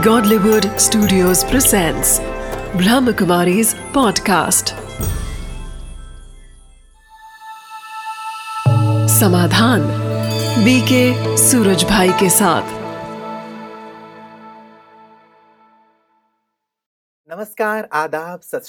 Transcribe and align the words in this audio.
Godlywood 0.00 0.64
Studios 0.64 1.44
presents 1.44 2.18
Brahmakumari's 2.72 3.74
podcast. 3.74 4.70
Samadhan 9.08 9.80
BK 10.64 11.36
Suraj 11.36 11.84
भाई 11.84 12.08
के 12.08 12.30
साथ। 12.30 12.62
नमस्कार, 17.34 17.88
आदाब, 17.92 18.40
सत 18.40 18.62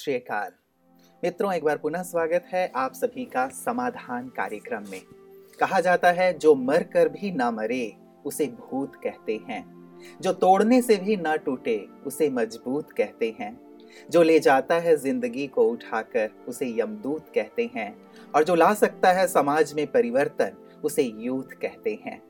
मित्रों, 1.23 1.53
एक 1.53 1.63
बार 1.63 1.77
पुनः 1.77 2.03
स्वागत 2.03 2.45
है 2.53 2.71
आप 2.75 2.93
सभी 2.93 3.25
का 3.25 3.47
समाधान 3.47 4.27
कार्यक्रम 4.27 4.83
में। 4.89 5.01
कहा 5.59 5.79
जाता 5.79 6.11
है, 6.11 6.37
जो 6.37 6.55
मर 6.55 6.83
कर 6.83 7.09
भी 7.09 7.31
ना 7.31 7.51
मरे, 7.51 7.97
उसे 8.25 8.45
भूत 8.45 8.95
कहते 8.95 9.41
हैं। 9.49 9.80
जो 10.21 10.33
तोड़ने 10.33 10.81
से 10.81 10.95
भी 10.95 11.17
ना 11.17 11.35
टूटे, 11.35 11.77
उसे 12.05 12.29
मज़बूत 12.29 12.91
कहते 12.91 13.35
हैं। 13.39 13.59
जो 14.11 14.21
ले 14.23 14.39
जाता 14.39 14.75
है 14.75 14.95
ज़िंदगी 14.97 15.47
को 15.47 15.63
उठाकर, 15.63 16.29
उसे 16.47 16.67
यमदूत 16.79 17.29
कहते 17.35 17.69
हैं। 17.75 17.93
और 18.35 18.43
जो 18.43 18.55
ला 18.55 18.73
सकता 18.73 19.11
है 19.11 19.27
समाज 19.27 19.73
में 19.73 19.85
परिवर्तन, 19.87 20.57
उसे 20.83 21.03
यूथ 21.03 21.53
कहते 21.61 21.99
हैं। 22.05 22.21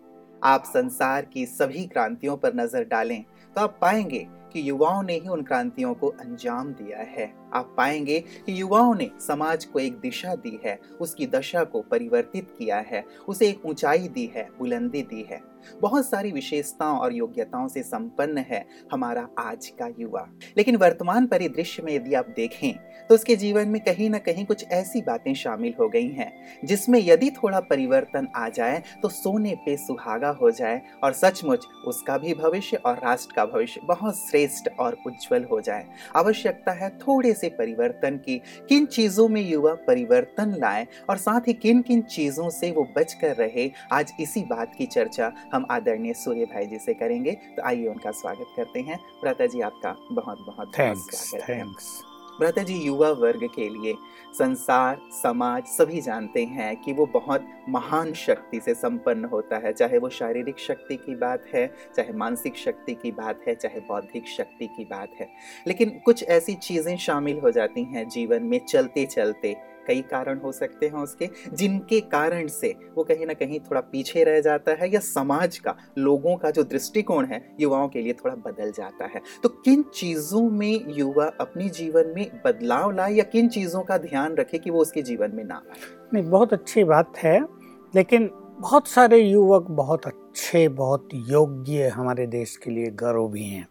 आप 0.44 0.64
संसार 0.66 1.26
की 1.26 1.46
सभी 1.46 1.86
क्रांतियों 1.86 2.38
पर 2.38 2.56
नज़र 2.56 2.84
डालें 2.84 3.24
तो 3.56 3.62
आप 3.62 3.78
पाएँगे 3.82 4.26
कि 4.54 4.70
युवाओं 4.70 5.02
ने 5.04 5.14
ही 5.14 5.28
उन 5.28 5.42
क्रांतियों 5.44 5.94
को 5.94 6.08
अंजाम 6.10 6.72
दिया 6.74 7.00
है। 7.10 7.32
आप 7.54 7.74
पाएँगे 7.78 8.20
कि 8.46 8.62
युवाओं 8.62 8.94
ने 8.96 9.10
समाज 9.20 9.66
को 9.66 9.80
एक 9.80 10.00
दिशा 10.00 10.36
दी 10.36 10.60
है, 10.66 10.80
उसकी 11.02 11.28
दशा 11.28 11.64
को 11.64 11.82
परिवर्तित 11.82 12.48
किया 12.58 12.78
है, 12.88 13.04
उसे 13.28 13.48
एक 13.48 13.66
ऊंचाई 13.66 14.08
दी 14.08 14.26
है, 14.36 14.48
बुलंदी 14.60 15.02
दी 15.04 15.26
है। 15.30 15.42
बहुत 15.82 16.10
सारी 16.10 16.32
विशेषताओं 16.32 16.98
और 16.98 17.14
योग्यताओं 17.14 17.68
से 17.68 17.84
संपन्न 17.84 18.38
है 18.50 18.66
हमारा 18.92 19.28
आज 19.40 19.68
का 19.80 19.88
युवा। 20.00 20.28
लेकिन 20.58 20.76
वर्तमान 20.76 21.26
परिदृश्य 21.28 21.84
में 21.84 21.94
यदि 21.94 22.14
आप 22.14 22.30
देखें 22.36 22.74
तो 23.10 23.16
उसके 23.16 23.36
जीवन 23.36 23.68
में 23.68 23.80
कहीं 23.84 24.10
ना 24.10 24.18
कहीं 24.18 24.46
कुछ 24.46 24.64
ऐसी 24.72 25.02
बातें 25.02 25.34
शामिल 25.34 25.74
हो 25.80 25.88
गई 25.90 26.08
हैं, 26.08 26.32
जिसमें 26.66 27.00
यदि 27.00 27.30
थोड़ा 27.34 27.60
परिवर्तन 27.60 28.28
आ 28.36 28.48
जाए 28.50 28.82
तो 29.02 29.10
सोने 29.10 29.56
पे 29.66 29.76
सुहागा 29.78 30.30
हो 30.42 30.52
जाए 30.52 30.82
और 31.04 31.14
सचमुच 31.14 31.66
उसका 31.88 32.18
भी 32.18 32.34
भविष्य 32.34 32.78
और 32.78 32.96
राष्ट्र 32.96 33.36
का 33.36 33.46
भविष्य 33.46 33.82
बहुत 33.86 34.18
श्रेष्ठ 34.20 34.70
और 34.80 34.98
उज्जवल 35.08 35.44
हो 35.44 35.60
जाए। 35.62 35.86
आवश्यकता 36.16 36.72
है 36.72 36.90
थोड़े 36.98 37.34
से 37.34 37.50
परिवर्तन 37.50 38.18
की, 38.18 38.38
किन 38.70 38.86
चीज़ों 38.86 39.28
में 39.28 39.42
युवा 39.42 39.74
परिवर्तन 39.88 40.56
लाए 40.60 40.88
और 41.10 41.18
साथ 41.18 41.48
ही 41.48 41.54
किन 41.54 41.82
किन 41.82 42.02
चीज़ों 42.02 42.50
से 42.50 42.72
वो 42.72 42.88
बच 42.98 43.14
कर 43.14 43.36
रहे, 43.36 43.70
आज 43.92 44.14
इसी 44.20 44.42
बात 44.44 44.76
की 44.78 44.86
चर्चा 44.86 45.32
हम 45.54 45.66
आदरणीय 45.72 46.14
सूर्य 46.14 46.46
भाई 46.46 46.66
जी 46.66 46.78
से 46.78 46.94
करेंगे 46.94 47.32
तो 47.32 47.64
आइए 47.64 47.88
उनका 47.88 48.12
स्वागत 48.12 48.54
करते 48.58 48.80
हैं। 48.80 49.00
भ्राता 49.22 49.46
जी 49.46 49.62
आपका 49.62 49.96
बहुत 50.12 50.46
बहुत 50.48 50.72
थैंक्स 50.80 51.34
थैंक्स 51.50 52.02
भ्राता 52.40 52.64
जी 52.64 52.76
युवा 52.78 53.10
वर्ग 53.12 53.44
के 53.56 53.68
लिए 53.70 53.94
संसार 54.38 55.00
समाज 55.12 55.64
सभी 55.68 56.02
जानते 56.02 56.44
हैं 56.46 56.76
कि 56.82 56.94
वो 56.94 57.06
बहुत 57.06 57.48
महान 57.70 58.14
शक्ति 58.14 58.60
से 58.60 58.74
संपन्न 58.74 59.26
होता 59.26 59.58
है 59.58 59.74
चाहे 59.74 59.98
वो 59.98 60.10
शारीरिक 60.10 60.60
शक्ति 60.60 60.96
की 60.96 61.16
बात 61.16 61.44
है 61.54 61.66
चाहे 61.96 62.14
मानसिक 62.14 62.58
शक्ति 62.58 62.94
की 62.94 63.12
बात 63.12 63.42
है 63.48 63.56
चाहे 63.56 63.80
बौद्धिक 63.80 64.28
शक्ति 64.28 64.68
की 64.68 64.86
बात 64.86 65.10
है। 65.20 65.28
लेकिन 65.68 65.90
कुछ 66.06 66.24
ऐसी 66.24 66.54
चीज़ें 66.54 66.98
शामिल 66.98 67.40
हो 67.40 67.52
जाती 67.52 67.84
हैं 67.84 68.08
जीवन 68.10 68.44
में 68.44 68.60
चलते 68.60 69.06
चलते 69.06 69.56
कई 69.88 70.02
कारण 70.02 70.40
हो 70.40 70.52
सकते 70.52 70.86
हैं 70.86 70.94
उसके, 70.94 71.30
जिनके 71.54 72.00
कारण 72.02 72.48
से 72.48 72.76
वो 72.96 73.04
कहीं 73.04 73.26
ना 73.26 73.34
कहीं 73.34 73.60
थोड़ा 73.60 73.82
पीछे 73.82 74.24
रह 74.24 74.40
जाता 74.42 74.72
है 74.72 74.94
या 74.94 75.00
समाज 75.00 75.58
का, 75.58 75.76
लोगों 75.98 76.36
का 76.36 76.52
जो 76.52 76.64
दृष्टिकोण 76.64 77.26
है, 77.26 77.56
युवाओं 77.60 77.88
के 77.88 78.02
लिए 78.02 78.14
थोड़ा 78.14 78.36
बदल 78.36 78.72
जाता 78.72 79.06
है। 79.06 79.22
तो 79.44 79.50
किन 79.50 79.84
चीज़ों 79.94 80.50
में 80.50 80.86
युवा 80.88 81.32
अपने 81.40 81.70
जीवन 81.70 82.14
में 82.16 82.42
बदलाव 82.46 82.92
लाए 82.92 83.14
या 83.14 83.24
किन 83.24 83.50
चीज़ों 83.50 83.82
का 83.82 83.98
ध्यान 83.98 84.36
रखे 84.36 84.58
कि 84.58 84.70
वो 84.70 84.82
उसके 84.82 85.02
जीवन 85.02 85.32
में 85.36 85.44
ना 85.44 85.56
आए? 85.56 85.80
नहीं, 86.14 86.24
बहुत 86.24 86.54
अच्छी 86.54 86.84
बात 86.84 87.18
है, 87.18 87.40
लेकिन 87.96 88.30
बहुत 88.60 88.88
सारे 88.88 89.18
युवक 89.18 89.68
बहुत 89.70 90.08
अच्छे 90.32 90.68
बहुत 90.68 91.10
योग्य 91.14 91.88
हमारे 91.88 92.26
देश 92.28 92.56
के 92.58 92.72
लिए 92.72 92.86
गर्व 92.92 93.28
भी 93.28 93.44
हैं। 93.44 93.68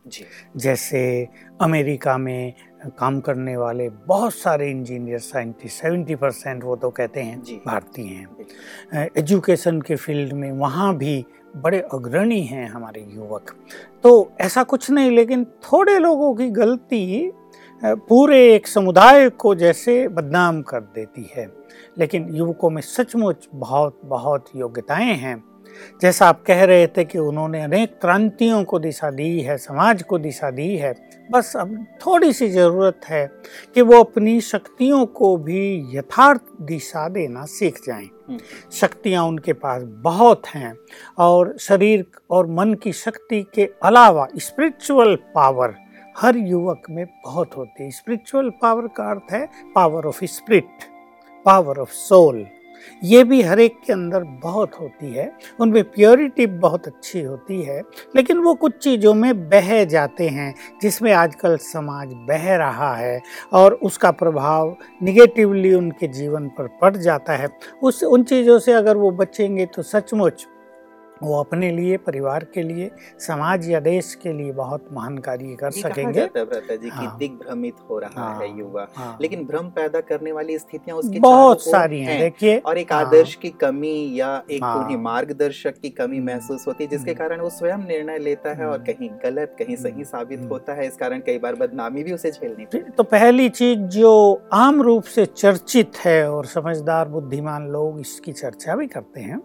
जैसे 0.57 1.29
अमेरिका 1.61 2.17
में 2.19 2.53
काम 2.99 3.21
करने 3.21 3.57
वाले 3.57 3.89
बहुत 3.89 4.35
सारे 4.35 4.71
इंजीनियर 4.71 5.19
साइंटिस्ट 5.19 5.83
सेवेंटी 5.83 6.15
परसेंट 6.15 6.65
वो 6.65 6.77
तो 6.77 6.91
कहते 6.91 7.21
हैं 7.21 7.41
भारतीय 7.67 8.07
हैं। 8.07 9.09
एजुकेशन 9.17 9.81
के 9.81 9.97
फ़ील्ड 9.97 10.33
में 10.33 10.53
वहाँ 10.53 10.97
भी 10.97 11.25
बड़े 11.57 11.81
अग्रणी 11.95 12.43
हैं 12.43 12.69
हमारे 12.69 13.07
युवक। 13.09 13.57
तो 14.03 14.33
ऐसा 14.41 14.63
कुछ 14.63 14.91
नहीं 14.91 15.11
लेकिन 15.11 15.45
थोड़े 15.45 15.99
लोगों 15.99 16.35
की 16.35 16.51
गलती 16.51 17.33
पूरे 17.85 18.55
एक 18.55 18.67
समुदाय 18.67 19.29
को 19.31 19.55
जैसे 19.55 20.09
बदनाम 20.09 20.63
कर 20.63 20.81
देती 20.81 21.31
है। 21.37 21.53
लेकिन 21.99 22.35
युवकों 22.35 22.71
में 22.71 22.83
सचमुच 22.83 23.49
बहुत 23.55 24.01
बहुत 24.05 24.57
योग्यताएँ 24.57 25.15
हैं। 25.15 25.50
जैसा 26.03 26.27
आप 26.27 26.43
कह 26.47 26.65
रहे 26.65 26.87
थे 26.87 27.05
कि 27.05 27.19
उन्होंने 27.19 27.63
अनेक 27.63 27.99
क्रांतियों 28.01 28.63
को 28.65 28.79
दिशा 28.79 29.11
दी 29.11 29.41
है 29.41 29.57
समाज 29.59 30.03
को 30.03 30.19
दिशा 30.19 30.51
दी 30.51 30.77
है 30.77 30.95
बस 31.31 31.53
अब 31.57 31.75
थोड़ी 32.07 32.33
सी 32.33 32.49
ज़रूरत 32.49 33.01
है 33.09 33.27
कि 33.75 33.83
वो 33.83 34.03
अपनी 34.03 34.41
शक्तियों 34.41 35.05
को 35.07 35.37
भी 35.37 35.61
यथार्थ 35.97 36.41
दिशा 36.63 37.09
देना 37.09 37.45
सीख 37.45 37.79
जाएँ। 37.87 38.05
हम्म, 38.29 38.39
शक्तियाँ 38.73 39.25
उनके 39.25 39.53
पास 39.53 39.83
बहुत 40.05 40.47
हैं 40.47 40.75
और 41.19 41.57
शरीर 41.61 42.05
और 42.31 42.47
मन 42.47 42.75
की 42.75 42.93
शक्ति 42.93 43.43
के 43.55 43.69
अलावा 43.83 44.27
स्पिरिचुअल 44.37 45.17
पावर 45.35 45.75
हर 46.17 46.37
युवक 46.37 46.83
में 46.91 47.05
बहुत 47.25 47.57
होती 47.57 47.85
है। 47.85 47.91
स्पिरिचुअल 47.91 48.51
पावर 48.63 48.87
का 48.87 49.11
अर्थ 49.11 49.33
है 49.33 49.49
power 49.75 50.07
of 50.07 50.25
spirit 50.25 50.89
power 51.47 51.79
of 51.79 51.91
soul 51.91 52.47
ये 53.03 53.23
भी 53.25 53.41
हर 53.43 53.61
एक 53.61 53.79
के 53.87 53.93
अंदर 53.93 54.25
बहुत 54.43 54.75
होती 54.81 55.13
है। 55.13 55.31
उनमें 55.61 55.83
प्योरिटी 55.85 56.47
बहुत 56.47 56.87
अच्छी 56.87 57.21
होती 57.21 57.61
है, 57.63 57.81
लेकिन 58.17 58.39
वो 58.39 58.55
कुछ 58.55 58.77
चीज़ों 58.79 59.15
में 59.15 59.49
बह 59.51 59.85
जाते 59.85 60.29
हैं, 60.29 60.55
जिसमें 60.83 61.13
आजकल 61.13 61.57
समाज 61.57 62.13
बह 62.29 62.55
रहा 62.57 62.95
है 62.97 63.21
और 63.53 63.75
उसका 63.75 64.11
प्रभाव 64.11 64.77
निगेटिवली 65.03 65.75
उनके 65.75 66.09
जीवन 66.09 66.49
पर 66.49 66.67
पड़ 66.81 66.97
जाता 66.97 67.33
है। 67.33 67.49
उस, 67.83 68.03
उन 68.05 68.23
चीज़ों 68.23 68.59
से 68.59 68.73
अगर 68.73 68.97
वो 68.97 69.11
बचेंगे 69.11 69.67
तो 69.67 69.83
सचमुच 69.83 70.47
वो 71.23 71.39
अपने 71.41 71.71
लिए 71.71 71.97
परिवार 71.97 72.45
के 72.45 72.63
लिए 72.63 72.91
समाज 73.19 73.69
या 73.71 73.81
देश 73.81 74.15
के 74.15 74.33
लिए 74.33 74.53
बहुत 74.53 74.89
महान 74.93 75.19
कार्य 75.19 75.57
कर 75.61 75.71
सकेंगे 75.71 76.21
है 76.21 76.77
जी 76.79 76.79
कि 76.79 76.89
हाँ। 76.89 77.17
दिग्भ्रमित 77.19 77.75
हो 77.91 77.99
रहा 77.99 78.23
हाँ, 78.23 78.39
है 78.41 78.59
युवा 78.59 78.87
हाँ। 78.97 79.17
लेकिन 79.21 79.45
भ्रम 79.47 79.69
पैदा 79.71 80.01
करने 80.01 80.33
वाली 80.33 80.59
स्थितियाँ 80.59 80.97
उसके 80.97 81.21
बहुत 81.21 81.63
सारी 81.63 82.01
हैं 82.01 82.19
देखिए 82.21 82.59
और 82.59 82.79
एक 82.79 82.93
हाँ। 82.93 83.05
आदर्श 83.05 83.35
की 83.35 83.51
कमी 83.61 84.21
या 84.21 84.31
एक 84.51 84.65
हाँ। 84.65 84.75
उन्हें 84.77 84.97
मार्गदर्शक 84.97 85.79
की 85.83 85.91
कमी 85.91 86.17
हम्म। 86.17 86.27
महसूस 86.27 86.67
होती 86.67 86.85
है 86.85 86.91
जिसके 86.91 87.11
हम्म। 87.11 87.19
कारण 87.19 87.41
वो 87.41 87.51
स्वयं 87.51 87.87
निर्णय 87.87 88.19
लेता 88.19 88.55
है 88.55 88.67
और 88.67 88.79
हम्म। 88.79 88.93
कहीं 88.93 89.11
गलत 89.25 89.57
कहीं 89.59 89.77
सही। 89.77 90.05
साबित। 90.05 90.49
होता 90.51 90.75
है 90.75 90.87
इस 90.87 90.97
कारण 90.97 91.21
कई 91.21 91.39
बार 91.39 91.55
बदनामी 91.55 92.03
भी 92.03 92.13
उसे 92.13 92.31
झेलनी 92.31 92.65
पड़ती 92.65 92.91
तो 92.91 93.03
पहली 93.03 93.49
चीज़ 93.49 93.79
जो 93.79 94.11
आम 94.53 94.83
रूप 94.83 95.05
से 95.05 95.27
चर्चित 95.27 95.97
है 95.97 96.31
और 96.31 96.47
समझदार 96.47 97.09
बुद्धिमान 97.09 97.69
लोग 97.69 98.01
इसकी 98.01 98.33
चर्चा 98.33 98.77
भी 98.77 98.87
करते 98.87 99.21
हैं 99.21 99.41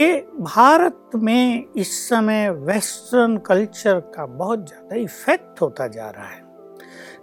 कि 0.00 0.14
भारत 0.40 1.10
में 1.14 1.64
इस 1.76 2.08
समय 2.08 2.48
वेस्टर्न 2.50 3.36
कल्चर 3.36 4.00
का 4.14 4.26
बहुत 4.26 4.66
ज़्यादा 4.68 4.96
इफ़ेक्ट 4.96 5.60
होता 5.60 5.86
जा 5.88 6.08
रहा 6.10 6.26
है। 6.26 6.42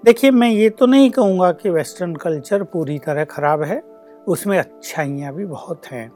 देखिए, 0.05 0.31
मैं 0.31 0.49
ये 0.49 0.69
तो 0.69 0.85
नहीं 0.85 1.09
कहूँगा 1.09 1.51
कि 1.51 1.69
वेस्टर्न 1.69 2.15
कल्चर 2.15 2.63
पूरी 2.63 2.97
तरह 2.99 3.23
खराब 3.23 3.63
है, 3.63 3.81
उसमें 4.27 4.57
अच्छाइयाँ 4.59 5.33
भी 5.33 5.45
बहुत 5.45 5.85
हैं। 5.85 6.11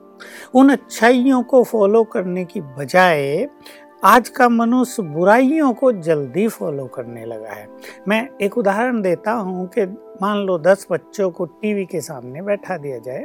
उन 0.56 0.70
अच्छाइयों 0.70 1.42
को 1.44 1.64
फॉलो 1.64 2.04
करने 2.04 2.46
की 2.46 2.62
बजाय 2.62 3.48
आज 4.06 4.28
का 4.30 4.48
मनुष्य 4.50 5.04
बुराइयों 5.04 5.72
को 5.74 5.92
जल्दी 5.92 6.48
फॉलो 6.48 6.86
करने 6.86 7.24
लगा 7.26 7.52
है। 7.52 7.68
मैं 8.08 8.28
एक 8.42 8.58
उदाहरण 8.58 9.02
देता 9.02 9.32
हूँ 9.32 9.66
कि 9.68 9.86
मान 10.22 10.38
लो 10.38 10.58
दस 10.58 10.86
बच्चों 10.92 11.30
को 11.30 11.46
टीवी 11.46 11.86
के 11.86 12.02
सामने 12.02 12.42
बैठा 12.42 12.78
दिया 12.78 12.98
जाए 12.98 13.24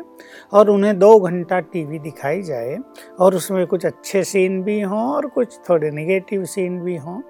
और 0.53 0.71
उन्हें 0.71 0.99
दो 0.99 1.19
घंटा 1.21 1.59
टीवी 1.63 1.99
दिखाई 1.99 2.41
जाए 2.43 2.79
और 3.19 3.35
उसमें 3.35 3.67
कुछ 3.67 3.85
अच्छे 3.87 4.23
सीन 4.25 4.63
भी 4.63 4.81
हों 4.81 5.03
और 5.07 5.27
कुछ 5.27 5.59
थोड़े 5.69 5.91
नेगेटिव 5.91 6.45
सीन 6.45 6.79
भी 6.81 6.97
हों। 6.97 7.21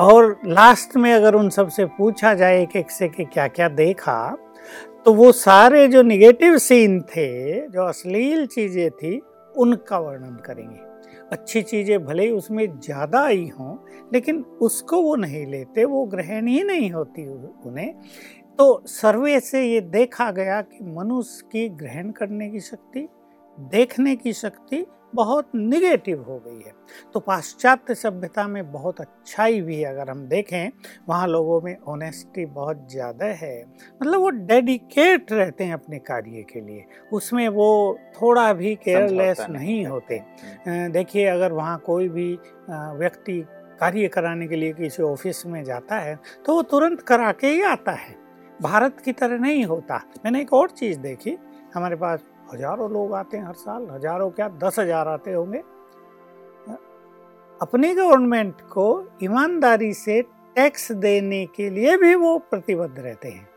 और 0.00 0.36
लास्ट 0.46 0.96
में 0.96 1.12
अगर 1.12 1.34
उन 1.34 1.48
सबसे 1.50 1.84
पूछा 1.98 2.32
जाए 2.34 2.62
एक 2.62 2.76
एक 2.76 2.90
से 2.90 3.08
कि 3.08 3.24
क्या 3.24 3.46
क्या 3.48 3.68
देखा 3.70 4.36
तो 5.04 5.14
वो 5.14 5.32
सारे 5.32 5.86
जो 5.88 6.02
निगेटिव 6.02 6.58
सीन 6.58 7.00
थे, 7.00 7.68
जो 7.68 7.82
अश्लील 7.82 8.46
चीज़ें 8.46 8.90
थी, 8.90 9.20
उनका 9.54 9.98
वर्णन 9.98 10.38
करेंगे। 10.46 10.88
अच्छी 11.32 11.62
चीज़ें 11.62 12.04
भले 12.04 12.24
ही 12.24 12.30
उसमें 12.30 12.66
ज़्यादा 12.80 13.20
आई 13.20 13.46
हों, 13.58 13.76
लेकिन 14.12 14.42
उसको 14.62 15.00
वो 15.02 15.14
नहीं 15.16 15.46
लेते, 15.46 15.84
वो 15.84 16.04
ग्रहण 16.06 16.46
ही 16.46 16.62
नहीं 16.62 16.90
होती 16.90 17.26
उन्हें। 17.26 17.92
तो 18.58 18.82
सर्वे 18.86 19.38
से 19.40 19.62
ये 19.64 19.80
देखा 19.80 20.30
गया 20.30 20.60
कि 20.62 20.84
मनुष्य 20.96 21.48
की 21.52 21.68
ग्रहण 21.68 22.10
करने 22.10 22.48
की 22.50 22.60
शक्ति, 22.60 23.08
देखने 23.58 24.16
की 24.16 24.32
शक्ति 24.32 24.84
बहुत 25.12 25.48
निगेटिव 25.54 26.22
हो 26.22 26.38
गई 26.38 26.60
है। 26.60 26.72
तो 27.14 27.20
पाश्चात्य 27.20 27.94
सभ्यता 27.94 28.46
में 28.48 28.70
बहुत 28.72 29.00
अच्छाई 29.00 29.60
भी 29.60 29.82
अगर 29.84 30.10
हम 30.10 30.26
देखें 30.28 30.70
वहाँ 31.08 31.26
लोगों 31.28 31.60
में 31.60 31.76
ऑनेस्टी 31.88 32.44
बहुत 32.48 32.86
ज़्यादा 32.90 33.26
है। 33.34 33.62
मतलब 34.02 34.20
वो 34.20 34.30
डेडिकेट 34.30 35.32
रहते 35.32 35.64
हैं 35.64 35.74
अपने 35.74 35.98
कार्य 36.00 36.44
के 36.52 36.60
लिए। 36.60 36.84
उसमें 37.12 37.48
वो 37.50 37.98
थोड़ा 38.14 38.52
भी 38.52 38.74
केयरलेस 38.76 39.46
नहीं 39.50 39.84
होते। 39.86 40.22
हम्म। 40.66 40.90
देखिए 40.92 41.26
अगर 41.26 41.52
वहाँ 41.52 41.78
कोई 41.86 42.08
भी 42.08 42.32
व्यक्ति 42.70 43.40
कार्य 43.80 44.08
कराने 44.08 44.46
के 44.46 44.56
लिए 44.56 44.72
किसी 44.72 45.02
ऑफ़िस 45.02 45.44
में 45.46 45.62
जाता 45.64 45.98
है 45.98 46.18
तो 46.46 46.54
वो 46.54 46.62
तुरंत 46.64 47.00
करा 47.02 47.30
के 47.32 47.46
ही 47.46 47.62
आता 47.64 47.92
है। 47.92 48.18
भारत 48.62 49.00
की 49.00 49.12
तरह 49.12 49.38
नहीं 49.38 49.64
होता। 49.64 49.96
मैंने 50.24 50.40
एक 50.40 50.52
और 50.52 50.70
चीज़ 50.70 50.98
देखी 51.00 51.36
हमारे 51.74 51.96
पास 51.96 52.20
हज़ारों 52.52 52.90
लोग 52.90 53.14
आते 53.14 53.36
हैं 53.36 53.46
हर 53.46 53.54
साल, 53.54 53.86
हज़ारों 53.90 54.30
क्या, 54.30 54.48
दस 54.48 54.78
हज़ार 54.78 55.08
आते 55.08 55.32
होंगे। 55.32 55.62
अपनी 57.60 57.94
गवर्नमेंट 57.94 58.60
को 58.70 58.86
ईमानदारी 59.22 59.92
से 59.94 60.20
टैक्स 60.56 60.90
देने 60.94 61.44
के 61.46 61.68
लिए 61.70 61.96
भी 61.96 62.14
वो 62.14 62.38
प्रतिबद्ध 62.40 62.98
रहते 62.98 63.28
हैं। 63.28 63.48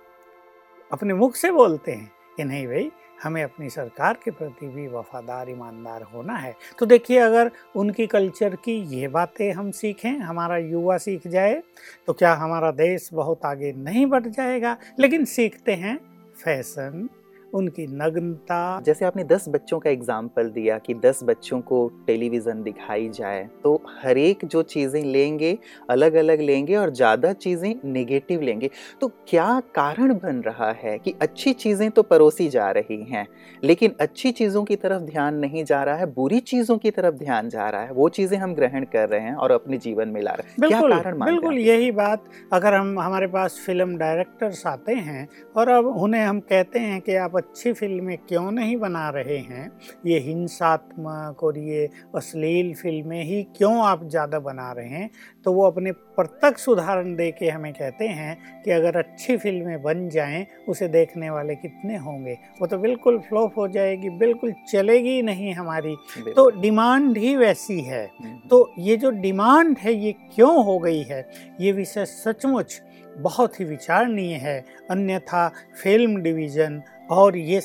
अपने 0.91 1.13
मुख 1.13 1.35
से 1.35 1.51
बोलते 1.51 1.91
हैं 1.91 2.11
कि 2.37 2.43
नहीं 2.43 2.67
भाई, 2.67 2.91
हमें 3.23 3.41
अपनी 3.43 3.69
सरकार 3.69 4.17
के 4.23 4.31
प्रति 4.31 4.67
भी 4.67 4.87
वफादार, 4.87 5.49
ईमानदार 5.49 6.03
होना 6.03 6.33
है। 6.35 6.53
तो 6.79 6.85
देखिए, 6.85 7.17
अगर 7.19 7.51
उनकी 7.75 8.07
कल्चर 8.07 8.55
की 8.55 8.75
ये 8.91 9.07
बातें 9.07 9.51
हम 9.51 9.71
सीखें, 9.71 10.11
हमारा 10.11 10.57
युवा 10.57 10.97
सीख 10.99 11.27
जाए 11.27 11.61
तो 12.07 12.13
क्या 12.13 12.33
हमारा 12.35 12.71
देश 12.73 13.09
बहुत 13.13 13.45
आगे 13.45 13.73
नहीं 13.73 14.05
बढ़ 14.07 14.27
जाएगा? 14.27 14.77
लेकिन 14.99 15.25
सीखते 15.27 15.73
हैं 15.73 15.97
फ़ैशन 16.35 17.09
उनकी 17.53 17.85
नग्नता। 17.93 18.81
जैसे 18.85 19.05
आपने 19.05 19.23
दस 19.25 19.47
बच्चों 19.49 19.79
का 19.79 19.89
एग्ज़ाम्पल 19.89 20.49
दिया 20.51 20.77
कि 20.77 20.93
दस 20.95 21.19
बच्चों 21.23 21.59
को 21.61 21.87
टेलीविज़न 22.07 22.63
दिखाई 22.63 23.09
जाए 23.09 23.43
तो 23.63 23.75
हर 23.95 24.17
एक 24.17 24.45
जो 24.45 24.61
चीज़ें 24.65 25.01
लेंगे 25.03 25.57
अलग 25.89 26.13
अलग 26.15 26.41
लेंगे 26.41 26.75
और 26.75 26.93
ज़्यादा 26.93 27.33
चीज़ें 27.35 27.73
नेगेटिव 27.85 28.41
लेंगे। 28.41 28.69
तो 29.01 29.07
क्या 29.27 29.59
कारण 29.75 30.13
बन 30.15 30.41
रहा 30.41 30.71
है 30.73 30.97
कि 30.99 31.13
अच्छी 31.21 31.53
चीज़ें 31.55 31.89
तो 31.91 32.03
परोसी 32.03 32.47
जा 32.49 32.69
रही 32.71 33.01
हैं 33.05 33.25
लेकिन 33.63 33.95
अच्छी 34.01 34.31
चीज़ों 34.33 34.63
की 34.63 34.75
तरफ़ 34.77 35.01
ध्यान 35.03 35.35
नहीं 35.37 35.63
जा 35.65 35.83
रहा 35.83 35.95
है 35.95 36.05
बुरी 36.13 36.39
चीज़ों 36.41 36.77
की 36.77 36.91
तरफ़ 36.91 37.15
ध्यान 37.15 37.49
जा 37.49 37.69
रहा 37.69 37.81
है 37.81 37.91
वो 37.93 38.09
चीज़ें 38.11 38.37
हम 38.37 38.53
ग्रहण 38.55 38.83
कर 38.93 39.09
रहे 39.09 39.21
हैं 39.21 39.35
और 39.35 39.51
अपने 39.51 39.77
जीवन 39.79 40.09
में 40.09 40.21
ला 40.21 40.31
रहे 40.31 40.49
हैं। 40.49 40.67
क्या 40.67 40.81
कारण 40.81 41.19
बिल्कुल 41.21 41.57
यही 41.59 41.91
बात 41.93 42.23
अगर 42.53 42.73
हम 42.73 42.99
हमारे 42.99 43.27
पास 43.29 43.59
फ़िल्म 43.65 43.97
डायरेक्टर्स 43.97 44.65
आते 44.67 44.93
हैं 44.95 45.27
और 45.55 45.69
अब 45.69 45.85
उन्हें 45.87 46.23
हम 46.23 46.39
कहते 46.41 46.79
हैं 46.79 46.99
कि 47.01 47.15
आप 47.17 47.35
अच्छी 47.43 47.73
फ़िल्में 47.73 48.17
क्यों 48.17 48.51
नहीं 48.51 48.77
बना 48.77 49.09
रहे 49.09 49.37
हैं? 49.37 49.71
ये 50.05 50.19
हिंसात्मक 50.19 51.43
और 51.43 51.57
ये 51.57 51.89
अश्लील 52.15 52.73
फ़िल्में 52.73 53.23
ही 53.23 53.43
क्यों 53.43 53.85
आप 53.85 54.03
ज़्यादा 54.03 54.39
बना 54.39 54.71
रहे 54.71 54.87
हैं? 54.87 55.09
तो 55.45 55.53
वो 55.53 55.65
अपने 55.67 55.91
प्रत्यक्ष 55.91 56.67
उदाहरण 56.69 57.15
दे 57.15 57.31
के 57.31 57.49
हमें 57.49 57.73
कहते 57.73 58.07
हैं 58.07 58.61
कि 58.63 58.71
अगर 58.71 58.97
अच्छी 58.97 59.37
फ़िल्में 59.37 59.81
बन 59.81 60.09
जाएँ 60.09 60.45
उसे 60.69 60.87
देखने 60.87 61.29
वाले 61.29 61.55
कितने 61.55 61.97
होंगे? 61.97 62.37
वो 62.61 62.67
तो 62.67 62.77
बिल्कुल 62.77 63.19
फ्लॉप 63.19 63.57
हो 63.57 63.67
जाएगी 63.67 64.09
बिल्कुल 64.09 64.53
चलेगी 64.71 65.21
नहीं 65.21 65.53
हमारी। 65.53 65.95
तो 66.35 66.49
डिमांड 66.61 67.17
ही 67.17 67.35
वैसी 67.35 67.79
है। 67.81 68.05
हम्म। 68.21 68.47
तो 68.49 68.73
ये 68.79 68.97
जो 68.97 69.09
डिमांड 69.09 69.77
है 69.77 69.93
ये 69.93 70.11
क्यों 70.35 70.65
हो 70.65 70.79
गई 70.79 71.01
है? 71.01 71.29
ये 71.61 71.71
विषय 71.71 72.05
सचमुच 72.05 72.81
बहुत 73.17 73.59
ही 73.59 73.65
विचारणीय 73.65 74.33
है। 74.33 74.65
अन्यथा 74.91 75.47
फ़िल्म 75.83 76.21
डिवीज़न 76.21 76.81
और 77.09 77.37
ये 77.37 77.61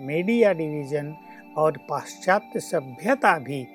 मीडिया 0.00 0.52
डिवीज़न 0.52 1.14
और 1.56 1.76
पाश्चात्य 1.88 2.60
सभ्यता 2.60 3.38
भी 3.38 3.66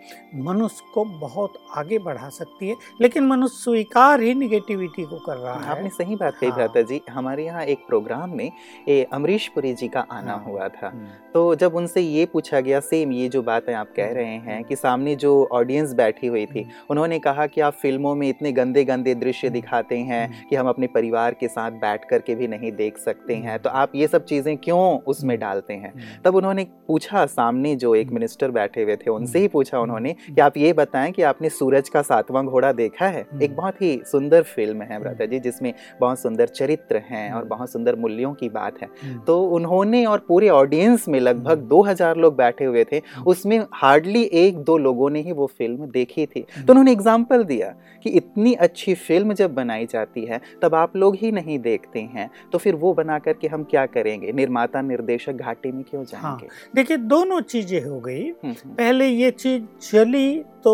मनुष्य 0.43 0.91
को 0.93 1.03
बहुत 1.19 1.53
आगे 1.77 1.97
बढ़ा 1.99 2.29
सकती 2.29 2.69
है 2.69 2.75
लेकिन 3.01 3.25
मनुष्य 3.27 3.55
स्वीकार 3.55 4.21
ही 4.21 4.33
निगेटिविटी 4.33 5.03
को 5.03 5.19
कर 5.19 5.37
रहा 5.37 5.53
है 5.55 5.69
आपने 5.71 5.89
सही 5.89 6.15
बात 6.15 6.35
कही 6.35 6.49
हाँ। 6.49 6.57
भ्राता। 6.57 6.81
जी 6.81 7.01
हमारे 7.09 7.45
यहाँ 7.45 7.63
एक 7.65 7.85
प्रोग्राम 7.87 8.35
में 8.37 8.51
ए 8.89 9.01
अमरीश 9.13 9.47
पुरी 9.47 9.73
जी 9.73 9.87
का 9.87 10.05
आना 10.11 10.31
हाँ। 10.31 10.43
हुआ 10.43 10.67
था 10.69 10.87
हम्म। 10.87 11.07
तो 11.33 11.43
जब 11.55 11.75
उनसे 11.75 12.01
ये 12.01 12.25
पूछा 12.25 12.59
गया 12.59 12.79
सेम 12.81 13.11
ये 13.11 13.27
जो 13.29 13.41
बात 13.41 13.69
है 13.69 13.75
आप 13.75 13.93
कह 13.95 14.05
हम्म। 14.05 14.15
रहे 14.15 14.37
हैं 14.37 14.63
कि 14.63 14.75
सामने 14.75 15.15
जो 15.15 15.33
ऑडियंस 15.51 15.93
बैठी 15.93 16.27
हुई 16.27 16.45
थी 16.45 16.61
हम्म। 16.61 16.85
उन्होंने 16.89 17.19
कहा 17.19 17.47
कि 17.47 17.61
आप 17.61 17.73
फ़िल्मों 17.73 18.15
में 18.15 18.27
इतने 18.29 18.51
गंदे 18.51 18.83
गंदे 18.85 19.15
दृश्य 19.15 19.49
दिखाते 19.49 19.97
हैं 20.01 20.47
कि 20.49 20.55
हम 20.55 20.69
अपने 20.69 20.87
परिवार 20.89 21.33
के 21.33 21.47
साथ 21.47 21.71
बैठ 21.81 22.05
करके 22.09 22.35
भी 22.35 22.47
नहीं 22.47 22.71
देख 22.73 22.97
सकते 22.99 23.35
हैं 23.37 23.59
तो 23.59 23.69
आप 23.71 23.95
ये 23.95 24.07
सब 24.07 24.25
चीज़ें 24.25 24.55
क्यों 24.57 24.81
उसमें 25.07 25.37
डालते 25.39 25.73
हैं 25.75 25.93
तब 26.25 26.35
उन्होंने 26.35 26.67
पूछा 26.87 27.25
सामने 27.27 27.70
में 27.71 27.77
जो 27.77 27.95
एक 27.95 28.11
मिनिस्टर 28.11 28.45
हम्म। 28.45 28.55
बैठे 28.55 28.83
हुए 28.83 28.95
थे 28.95 29.11
उनसे 29.11 29.39
ही 29.39 29.45
हम्म। 29.45 29.51
पूछा 29.51 29.79
उन्होंने 29.79 30.09
हम्म। 30.09 30.35
कि 30.35 30.41
आप 30.41 30.57
ये 30.57 30.73
बताएँ 30.73 31.11
कि 31.11 31.21
आपने 31.21 31.49
सूरज 31.49 31.89
का 31.89 32.01
सातवां 32.01 32.45
घोड़ा 32.45 32.71
देखा 32.71 33.07
है? 33.07 33.25
एक 33.43 33.55
बहुत 33.55 33.81
ही 33.81 34.01
सुंदर 34.05 34.41
फ़िल्म 34.43 34.81
है 34.81 34.99
ब्रदर 34.99 35.25
जी 35.25 35.39
जिसमें 35.39 35.73
बहुत 35.99 36.19
सुंदर 36.19 36.47
चरित्र 36.47 37.01
हैं 37.05 37.31
और 37.31 37.45
बहुत 37.45 37.71
सुंदर 37.71 37.95
मूल्यों 37.95 38.33
की 38.33 38.49
बात 38.49 38.81
है। 38.81 38.89
तो 39.27 39.41
उन्होंने 39.43 40.05
और 40.05 40.25
पूरे 40.27 40.49
ऑडियंस 40.49 41.07
में 41.07 41.19
लगभग 41.19 41.57
2000 41.69 42.17
लोग 42.17 42.35
बैठे 42.35 42.65
हुए 42.65 42.85
थे 42.91 43.01
उसमें 43.27 43.59
हार्डली 43.73 44.23
एक 44.33 44.57
दो 44.57 44.77
लोगों 44.77 45.09
ने 45.09 45.21
ही 45.21 45.31
वो 45.31 45.45
फ़िल्म 45.47 45.85
देखी 45.85 46.25
थी। 46.25 46.41
तो 46.41 46.73
उन्होंने 46.73 46.91
एग्ज़ाम्पल 46.91 47.43
दिया 47.43 47.73
कि 48.03 48.09
इतनी 48.09 48.53
अच्छी 48.53 48.93
फ़िल्म 48.93 49.33
जब 49.33 49.53
बनाई 49.53 49.85
जाती 49.85 50.25
है 50.25 50.41
तब 50.61 50.75
आप 50.75 50.95
लोग 50.95 51.15
ही 51.15 51.31
नहीं 51.31 51.59
देखते 51.59 51.99
हैं। 51.99 52.29
तो 52.51 52.57
फिर 52.57 52.75
वो 52.75 52.93
बना 52.93 53.19
करके 53.19 53.47
हम 53.47 53.63
क्या 53.63 53.85
करेंगे? 53.85 54.31
निर्माता 54.31 54.81
निर्देशक 54.81 55.33
घाटे 55.33 55.71
में 55.71 55.83
क्यों 55.83 56.01
हाँ, 56.01 56.05
जाएँगे? 56.05 56.45
हाँ, 56.45 56.71
देखिए 56.75 56.97
दोनों 56.97 57.41
चीज़ 57.41 57.60
चीज़ें 57.63 57.89
हो 57.89 57.99
गई। 57.99 58.23
हम्म, 58.23 58.51
हम्म। 58.51 58.73
पहले 58.75 59.07
ये 59.07 59.31
चीज़ 59.31 59.63
चली 59.81 60.39
तो 60.63 60.73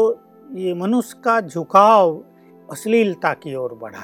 ये 0.56 0.74
मनुष्य 0.74 1.22
का 1.24 1.40
झुकाव 1.42 2.24
अश्लीलता 2.70 3.34
की 3.34 3.56
ओर 3.56 3.74
बढ़ा। 3.74 4.04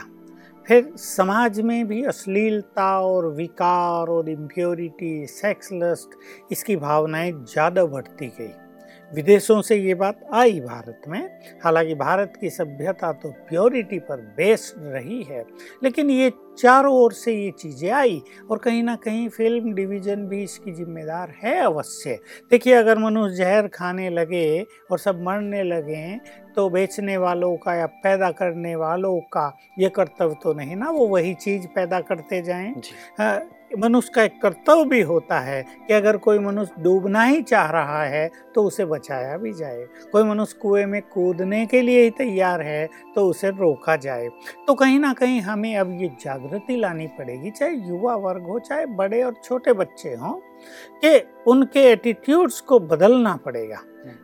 फिर 0.66 0.92
समाज 0.98 1.60
में 1.62 1.88
भी 1.88 2.04
अश्लीलता 2.04 2.90
और 3.02 3.28
विकार 3.28 4.08
और 4.08 4.30
इम्प्योरिटी 4.30 5.26
सेक्सलस्ट 5.28 6.18
इसकी 6.52 6.76
भावनाएँ 6.76 7.32
ज़्यादा 7.32 7.86
बढ़ती 7.86 8.28
गई। 8.28 8.52
विदेशों 9.14 9.62
से 9.62 9.76
ये 9.78 9.94
बात 9.96 10.20
आई 10.34 10.60
भारत 10.60 11.02
में। 11.08 11.22
हालाँकि 11.64 11.96
भारत 11.96 12.34
की 12.42 12.50
सभ्यता 12.50 13.12
तो 13.14 13.32
प्योरिटी 13.50 14.00
पर 14.02 14.22
बेस्ड 14.38 14.84
रही 14.94 15.22
है 15.24 15.46
लेकिन 15.84 16.10
ये 16.10 16.32
चारों 16.58 16.94
ओर 16.96 17.14
से 17.14 17.34
ये 17.34 17.52
चीज़ें 17.52 17.90
आई 17.92 18.22
और 18.52 18.58
कहीं 18.58 18.82
ना 18.84 18.96
कहीं 18.96 19.28
फ़िल्म 19.30 19.74
डिवीज़न 19.74 20.28
भी 20.28 20.42
इसकी 20.44 20.72
जिम्मेदार 20.72 21.34
है 21.44 21.58
अवश्य। 21.60 22.20
देखिए 22.52 22.74
अगर 22.74 22.98
मनुष्य 22.98 23.36
जहर 23.36 23.68
खाने 23.68 24.10
लगे 24.10 24.62
और 24.92 25.00
सब 25.00 25.22
मरने 25.24 25.64
लगे 25.64 26.20
तो 26.56 26.70
बेचने 26.70 27.18
वालों 27.18 27.56
का 27.58 27.74
या 27.76 27.86
पैदा 28.04 28.30
करने 28.32 28.76
वालों 28.76 29.20
का 29.34 29.48
ये 29.80 29.90
कर्तव्य 29.90 30.36
तो 30.44 30.54
नहीं 30.54 30.76
ना 30.76 30.90
वो 30.90 31.08
वही 31.08 31.34
चीज़ 31.36 31.68
पैदा 31.68 32.00
करते 32.02 32.42
जाएँ। 32.42 32.74
मनुष्य 33.80 34.12
का 34.16 34.24
एक 34.24 34.42
कर्तव्य 34.42 34.86
भी 34.86 35.02
होता 35.02 35.40
है 35.40 35.62
कि 35.88 35.94
अगर 35.94 36.18
कोई 36.18 36.40
मनुष्य 36.40 36.82
डूबना 36.84 37.24
ही 37.24 37.42
चाह 37.42 37.70
रहा 37.72 38.04
है 38.04 38.30
तो 38.56 38.64
उसे 38.64 38.86
बचाया 38.86 39.38
भी 39.38 39.54
जाए 39.54 39.86
कोई 40.12 40.24
मनुष्य 40.24 40.58
कुएँ 40.62 40.86
में 40.86 41.02
कूदने 41.04 41.66
के 41.66 41.82
लिए 41.82 42.04
ही 42.04 42.10
तैयार 42.10 42.62
है 42.62 42.90
तो 43.16 43.26
उसे 43.28 43.50
रोका 43.50 43.96
जाए 43.96 44.30
तो 44.68 44.74
कहीं 44.74 45.00
ना 45.00 45.14
कहीं 45.14 45.40
हमें 45.42 45.76
अब 45.78 45.92
ये 46.02 46.08
जागृति 46.22 46.76
लानी 46.76 47.08
पड़ेगी, 47.08 47.52
चाहे 47.52 47.76
युवा 47.88 48.16
वर्ग 48.16 48.44
हो, 48.44 48.60
चाहे 48.60 48.86
बड़े 48.86 49.24
और 49.24 49.34
छोटे 49.44 49.74
बच्चे 49.74 50.14
हों, 50.16 50.34
कि 51.04 51.20
उनके 51.48 51.80
एटीट्यूड्स 51.92 52.60
को 52.62 52.80
बदलना 52.80 53.36
पड़ेगा। 53.36 53.80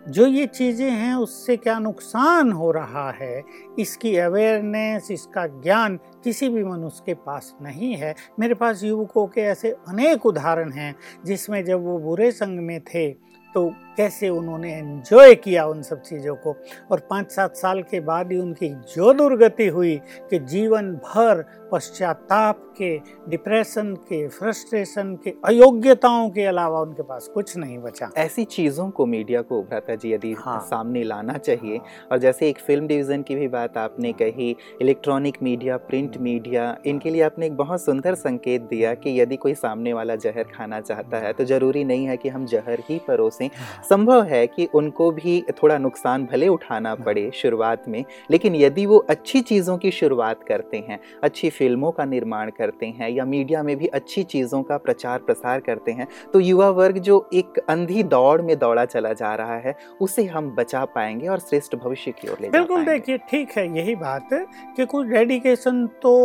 जो 0.10 0.26
ये 0.28 0.46
चीज़ें 0.46 0.90
हैं, 0.90 1.14
उससे 1.16 1.58
क्या 1.58 1.78
नुकसान 1.80 2.52
हो 2.52 2.72
रहा 2.72 3.10
है? 3.12 3.44
इसकी 3.80 4.16
अवेयरनेस 4.18 5.12
इसका 5.12 5.46
ज्ञान 5.48 5.98
किसी 6.24 6.50
भी 6.50 6.64
मनुष्य 6.64 7.04
के 7.06 7.14
पास 7.14 7.56
नहीं 7.62 7.94
है। 7.94 8.16
मेरे 8.40 8.54
पास 8.54 8.84
युवकों 8.84 9.26
के 9.28 9.42
ऐसे 9.42 9.72
अनेक 9.88 10.26
उदाहरण 10.26 10.72
हैं, 10.72 10.96
जिसमें 11.26 11.64
जब 11.66 11.86
वो 11.86 11.98
बुरे 12.00 12.32
संग 12.32 12.60
में 12.60 12.80
थे 12.84 13.10
तो 13.56 13.70
कैसे 14.00 14.28
उन्होंने 14.30 14.74
एंजॉय 14.74 15.34
किया 15.36 15.66
उन 15.66 15.82
सब 15.82 16.02
चीज़ों 16.02 16.36
को 16.36 16.56
और 16.92 17.00
पाँच 17.10 17.32
सात 17.32 17.56
साल 17.58 17.82
के 17.84 18.00
बाद 18.02 18.32
ही 18.32 18.38
उनकी 18.38 18.70
जो 18.96 19.14
दुर्गति 19.14 19.68
हुई 19.68 19.96
कि 20.30 20.40
जीवन 20.48 20.92
भर 21.06 21.44
पश्चाताप 21.74 22.62
के 22.78 22.98
डिप्रेशन 23.30 23.94
के 24.10 24.28
फ्रस्ट्रेशन 24.30 25.14
के 25.24 25.34
अयोग्यताओं 25.46 26.30
के 26.30 26.46
अलावा 26.46 26.80
उनके 26.82 27.04
पास 27.04 27.28
कुछ 27.34 27.56
नहीं 27.58 27.78
बचा 27.80 28.10
ऐसी 28.18 28.46
चीज़ों 28.48 28.90
को 28.90 29.06
मीडिया 29.06 29.42
को 29.42 29.62
भ्राता 29.64 29.96
जी 29.96 30.14
यदि 30.14 30.34
हाँ। 30.40 30.60
सामने 30.62 31.04
लाना 31.04 31.38
चाहिए 31.40 31.78
हाँ। 31.78 32.08
और 32.12 32.18
जैसे 32.18 32.50
एक 32.50 32.60
फ़िल्म 32.60 32.88
डिवीज़न 32.88 33.22
की 33.22 33.36
भी 33.36 33.48
बात 33.50 33.78
आपने 33.78 34.14
कही 34.14 34.56
इलेक्ट्रॉनिक 34.82 35.42
मीडिया 35.44 35.78
प्रिंट 35.90 36.18
मीडिया 36.20 36.76
इनके 36.86 37.10
लिए 37.10 37.22
आपने 37.22 37.46
एक 37.46 37.58
बहुत 37.58 37.82
सुंदर 37.82 38.16
संकेत 38.16 38.62
दिया 38.70 38.94
कि 38.96 39.20
यदि 39.22 39.36
कोई 39.38 39.54
सामने 39.56 39.94
वाला 39.94 40.16
जहर 40.18 40.44
खाना 40.56 40.82
चाहता 40.82 41.18
है 41.18 41.34
तो 41.34 41.46
ज़रूरी 41.46 41.84
नहीं 41.84 42.06
है 42.06 42.18
कि 42.18 42.30
हम 42.30 42.46
जहर 42.48 42.84
ही 42.90 43.00
परोसें 43.08 43.48
संभव 43.90 44.24
है 44.24 44.46
कि 44.48 44.66
उनको 44.76 45.10
भी 45.12 45.42
थोड़ा 45.54 45.78
नुकसान 45.80 46.26
भले 46.26 46.48
उठाना 46.48 46.94
पड़े 46.98 47.30
शुरुआत 47.34 47.88
में 47.90 48.04
लेकिन 48.32 48.56
यदि 48.56 48.86
वो 48.86 48.98
अच्छी 49.10 49.42
चीज़ों 49.44 49.78
की 49.78 49.92
शुरुआत 49.92 50.44
करते 50.48 50.78
हैं 50.80 51.00
अच्छी 51.24 51.50
फ़िल्मों 51.52 51.92
का 51.92 52.06
निर्माण 52.08 52.50
करते 52.58 52.86
हैं 52.90 53.10
या 53.10 53.26
मीडिया 53.26 53.64
में 53.64 53.76
भी 53.78 53.88
अच्छी 53.90 54.24
चीज़ों 54.26 54.62
का 54.64 54.78
प्रचार 54.80 55.20
प्रसार 55.22 55.60
करते 55.62 55.92
हैं 55.92 56.08
तो 56.34 56.40
युवा 56.42 56.70
वर्ग 56.72 56.98
जो 57.02 57.18
एक 57.34 57.60
अंधी 57.70 58.04
दौड़ 58.06 58.42
में 58.42 58.58
दौड़ा 58.60 58.86
चला 58.88 59.14
जा 59.16 59.34
रहा 59.36 59.58
है 59.58 59.76
उसे 60.02 60.26
हम 60.28 60.54
बचा 60.56 60.86
पाएँगे 60.92 61.28
और 61.28 61.40
श्रेष्ठ 61.40 61.76
भविष्य 61.78 62.12
की 62.12 62.28
ओर 62.28 62.38
ले 62.42 62.50
बिल्कुल 62.50 62.86
देखिए 62.86 63.18
ठीक 63.30 63.58
है 63.58 63.68
यही 63.78 63.96
बात 63.98 64.34
है 64.34 64.46
कि 64.78 64.86
कुछ 64.88 65.08
डेडिकेशन 65.08 65.86
तो 66.02 66.16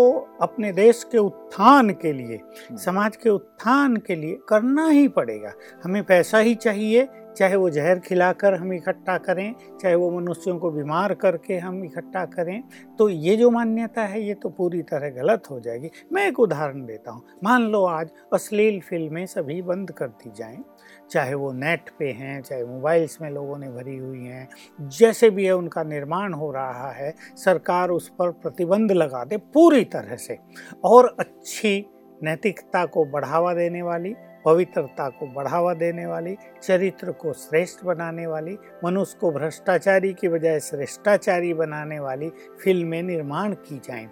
अपने 0.42 0.72
देश 0.74 1.04
के 1.12 1.18
उत्थान 1.20 1.90
के 1.96 2.12
लिए 2.12 2.36
हम्म। 2.36 2.76
समाज 2.78 3.16
के 3.16 3.30
उत्थान 3.30 3.96
के 4.06 4.16
लिए 4.16 4.38
करना 4.48 4.88
ही 4.88 5.06
पड़ेगा 5.10 5.52
हमें 5.84 6.02
पैसा 6.04 6.38
ही 6.40 6.54
चाहिए 6.56 7.08
चाहे 7.36 7.56
वो 7.56 7.70
जहर 7.70 7.98
खिलाकर 7.98 8.54
हम 8.54 8.72
इकट्ठा 8.72 9.16
करें, 9.18 9.54
चाहे 9.80 9.94
वो 9.94 10.10
मनुष्यों 10.10 10.58
को 10.58 10.70
बीमार 10.70 11.14
करके 11.14 11.56
हम 11.56 11.82
इकट्ठा 11.84 12.24
करें 12.26 12.62
तो 12.98 13.08
ये 13.08 13.36
जो 13.36 13.50
मान्यता 13.50 14.02
है, 14.02 14.20
ये 14.20 14.34
तो 14.34 14.48
पूरी 14.48 14.82
तरह 14.82 15.10
गलत 15.12 15.50
हो 15.50 15.58
जाएगी। 15.60 15.90
मैं 16.12 16.26
एक 16.28 16.40
उदाहरण 16.40 16.84
देता 16.86 17.10
हूँ। 17.10 17.22
मान 17.44 17.62
लो 17.62 17.84
आज 17.84 18.10
अश्लील 18.32 18.80
फ़िल्में 18.80 19.24
सभी 19.26 19.60
बंद 19.62 19.90
कर 19.90 20.08
दी 20.08 20.32
जाएँ। 20.36 20.62
चाहे 21.10 21.34
वो 21.34 21.52
नेट 21.52 21.90
पे 21.98 22.10
हैं, 22.10 22.40
चाहे 22.42 22.64
मोबाइल्स 22.64 23.20
में 23.22 23.30
लोगों 23.30 23.58
ने 23.58 23.68
भरी 23.68 23.96
हुई 23.96 24.24
हैं। 24.24 24.48
जैसे 24.88 25.30
भी 25.30 25.44
है, 25.44 25.52
उनका 25.52 25.82
निर्माण 25.82 26.32
हो 26.32 26.50
रहा 26.52 26.90
है, 26.90 27.14
सरकार 27.36 27.90
उस 27.90 28.08
पर 28.08 28.30
प्रतिबंध 28.32 28.92
लगा 28.92 29.24
दे 29.24 29.36
पूरी 29.36 29.84
तरह 29.86 30.16
से। 30.16 30.38
और 30.84 31.14
अच्छी 31.20 31.84
नैतिकता 32.22 32.84
को 32.86 33.04
बढ़ावा 33.04 33.52
देने 33.54 33.82
वाली 33.82 34.14
पवित्रता 34.44 35.08
को 35.08 35.26
बढ़ावा 35.26 35.74
देने 35.74 36.06
वाली, 36.06 36.36
चरित्र 36.62 37.12
को 37.12 37.32
श्रेष्ठ 37.32 37.84
बनाने 37.84 38.26
वाली, 38.26 38.58
मनुष्य 38.84 39.18
को 39.20 39.30
भ्रष्टाचारी 39.30 40.14
की 40.14 40.28
बजाय 40.28 40.60
श्रेष्ठाचारी 40.60 41.54
बनाने 41.54 41.98
वाली 41.98 42.30
फ़िल्में 42.64 43.02
निर्माण 43.02 43.52
की 43.52 43.78
जाएँ। 43.78 44.08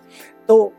तो 0.48 0.72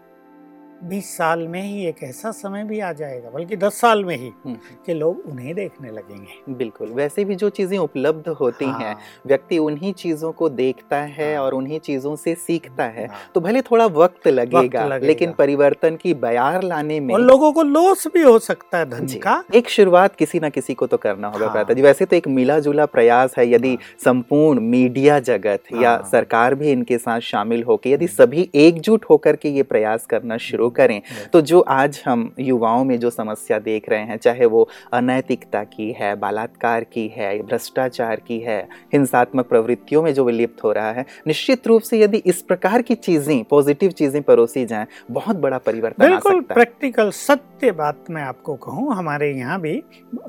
बीस 0.84 1.10
साल 1.18 1.48
में 1.48 1.62
ही 1.62 1.86
एक 1.88 2.02
ऐसा 2.04 2.32
समय 2.32 2.64
भी 2.64 2.80
आ 2.80 2.92
जाएगा 2.94 3.30
बल्कि 3.30 3.56
दस 3.58 3.80
साल 3.80 4.04
में 4.06 4.16
ही 4.16 4.32
हम्म। 4.46 4.56
कि 4.86 4.94
लोग 4.94 5.22
उन्हें 5.30 5.54
देखने 5.56 5.92
लगेंगे 5.92 6.54
बिल्कुल 6.54 6.90
वैसे 6.90 7.26
भी 7.26 7.36
जो 7.36 7.50
चीज़ें 7.50 7.78
उपलब्ध 7.78 8.28
होती 8.32 8.66
हाँ, 8.66 8.80
हैं 8.80 8.96
व्यक्ति 9.28 9.58
उन्हीं 9.58 9.94
चीज़ों 9.94 10.32
को 10.32 10.50
देखता 10.52 10.98
है 10.98 11.34
हाँ। 11.36 11.44
और 11.44 11.54
उन्हीं 11.54 11.80
चीज़ों 11.80 12.16
से 12.16 12.34
सीखता 12.38 12.84
है 12.86 13.08
हाँ। 13.08 13.20
तो 13.36 13.42
भले 13.42 13.62
थोड़ा 13.62 13.86
वक्त 13.86 14.28
लगेगा, 14.28 14.60
वक्त 14.60 14.76
लगेगा। 14.76 15.08
लेकिन 15.08 15.32
परिवर्तन 15.32 15.96
की 15.96 16.14
बयार 16.16 16.64
लाने 16.64 17.00
में 17.00 17.14
और 17.14 17.22
लोगों 17.22 17.52
को 17.52 17.64
लॉस 17.64 18.06
भी 18.08 18.22
हो 18.22 18.38
सकता 18.40 18.78
है 18.78 18.90
धन 18.90 19.08
का 19.20 19.44
एक 19.56 19.70
शुरुआत 19.70 20.16
किसी 20.16 20.40
ना 20.40 20.50
किसी 20.50 20.74
को 20.74 20.88
तो 20.88 20.98
करना 20.98 21.28
होगा 21.28 21.46
हाँ। 21.46 21.54
प्राता 21.54 21.74
जी 21.74 21.82
वैसे 21.82 22.06
तो 22.06 22.16
एक 22.16 22.28
मिला 22.30 22.60
जुला 22.60 22.86
प्रयास 22.90 23.38
है 23.38 23.50
यदि 23.52 23.78
संपूर्ण 24.06 24.60
मीडिया 24.60 25.20
जगत 25.22 25.74
या 25.74 25.92
हाँ। 25.92 26.10
सरकार 26.12 26.56
भी 26.56 26.72
इनके 26.72 26.98
साथ 26.98 27.20
शामिल 27.24 27.64
होकर 27.64 27.90
यदि 27.90 28.08
सभी 28.10 28.50
एकजुट 28.58 29.06
होकर 29.10 29.36
के 29.36 29.50
ये 29.50 29.64
प्रयास 29.66 30.06
करना 30.06 30.38
शुरू 30.42 30.70
करें। 30.74 31.02
तो 31.34 31.42
जो 31.44 31.60
आज 31.62 32.02
हम 32.06 32.30
युवाओं 32.40 32.84
में 32.84 32.98
जो 33.00 33.10
समस्या 33.10 33.60
देख 33.62 33.90
रहे 33.90 34.00
हैं 34.02 34.18
चाहे 34.18 34.46
वो 34.46 34.68
अनैतिकता 34.94 35.64
की 35.66 35.92
है 35.92 36.16
बलात्कार 36.16 36.84
की 36.84 37.08
है 37.08 37.38
भ्रष्टाचार 37.44 38.20
की 38.20 38.40
है 38.40 38.60
हिंसात्मक 38.94 39.48
प्रवृत्तियों 39.48 40.04
में 40.04 40.14
जो 40.14 40.24
विलिप्त 40.24 40.64
हो 40.64 40.72
रहा 40.72 40.92
है 40.92 41.06
निश्चित 41.28 41.68
रूप 41.68 41.82
से 41.82 42.00
यदि 42.00 42.18
इस 42.26 42.42
प्रकार 42.42 42.82
की 42.82 42.96
चीज़ें 42.98 43.44
पॉजिटिव 43.44 43.92
चीज़ें 43.94 44.22
परोसी 44.24 44.66
जाएँ 44.66 44.86
बहुत 45.12 45.36
बड़ा 45.38 45.58
परिवर्तन 45.58 46.08
बिल्कुल 46.08 46.42
प्रैक्टिकल 46.44 47.10
सत्य 47.14 47.72
बात 47.74 48.06
मैं 48.10 48.24
आपको 48.24 48.56
कहूँ 48.56 48.94
हमारे 48.96 49.32
यहाँ 49.32 49.60
भी 49.62 49.82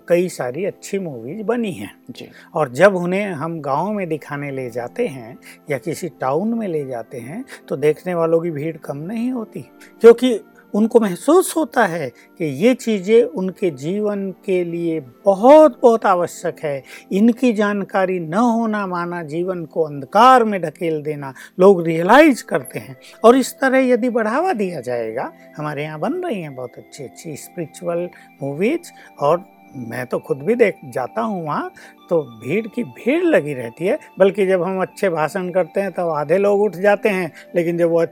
कई 0.09 0.29
सारी 0.29 0.65
अच्छी 0.65 0.99
मूवीज़ 0.99 1.43
बनी 1.43 1.73
हैं। 1.73 1.91
जी। 2.11 2.29
और 2.55 2.73
जब 2.73 2.97
उन्हें 2.97 3.27
हम 3.35 3.61
गाँव 3.61 3.93
में 3.93 4.09
दिखाने 4.09 4.51
ले 4.51 4.69
जाते 4.71 5.07
हैं 5.07 5.37
या 5.71 5.79
किसी 5.79 6.09
टाउन 6.21 6.55
में 6.59 6.67
ले 6.69 6.85
जाते 6.87 7.19
हैं 7.19 7.45
तो 7.69 7.77
देखने 7.77 8.15
वालों 8.15 8.41
की 8.41 8.51
भीड़ 8.51 8.77
कम 8.77 8.97
नहीं 8.97 9.31
होती 9.33 9.61
क्योंकि 10.03 10.34
उनको 10.75 11.01
महसूस 11.01 11.57
होता 11.57 11.85
है 11.87 12.09
कि 12.39 12.45
ये 12.65 12.75
चीज़ें 12.75 13.23
उनके 13.23 13.71
जीवन 13.71 14.31
के 14.45 14.63
लिए 14.65 15.01
बहुत 15.25 15.79
बहुत 15.83 16.07
आवश्यक 16.07 16.57
है। 16.65 16.83
इनकी 17.13 17.53
जानकारी 17.53 18.19
न 18.21 18.35
होना 18.35 18.87
माना 18.87 19.23
जीवन 19.25 19.65
को 19.65 19.83
अंधकार 19.83 20.45
में 20.45 20.61
ढकेल 20.63 21.03
देना 21.03 21.33
लोग 21.61 21.85
रियलाइज़ 21.87 22.45
करते 22.45 22.79
हैं। 22.79 22.97
और 23.25 23.37
इस 23.37 23.53
तरह 23.55 23.87
यदि 23.89 24.11
बढ़ावा 24.11 24.53
दिया 24.53 24.81
जाएगा, 24.81 25.33
हमारे 25.57 25.83
यहाँ 25.85 25.99
बन 26.01 26.13
रही 26.15 26.41
हैं 26.43 26.55
बहुत 26.55 26.79
अच्छी 26.79 27.05
अच्छी 27.05 27.37
स्पिरिचुअल 27.37 28.09
मूवीज़ 28.43 28.93
और 29.21 29.45
मैं 29.77 30.07
तो 30.07 30.19
खुद 30.19 30.39
भी 30.39 30.55
देख 30.55 30.77
जाता 30.85 31.21
हूँ 31.21 31.45
वहाँ 31.47 31.71
तो 32.11 32.21
भीड़ 32.23 32.67
की 32.67 32.85
भीड़ 32.85 33.25
लगी 33.25 33.55
रहती 33.55 33.87
है। 33.87 33.99
बल्कि 34.19 34.47
जब 34.47 34.63
हम 34.63 34.83
अच्छे 34.83 35.09
भाषण 35.09 35.51
करते 35.51 35.81
हैं, 35.81 35.93
तब 35.93 36.09
आधे 36.09 36.39
लोग 36.39 36.61
उठ 36.61 36.77
जाते 36.77 37.09
हैं। 37.09 37.33
लेकिन 37.57 37.79
जब 37.79 37.91
वो 37.91 38.07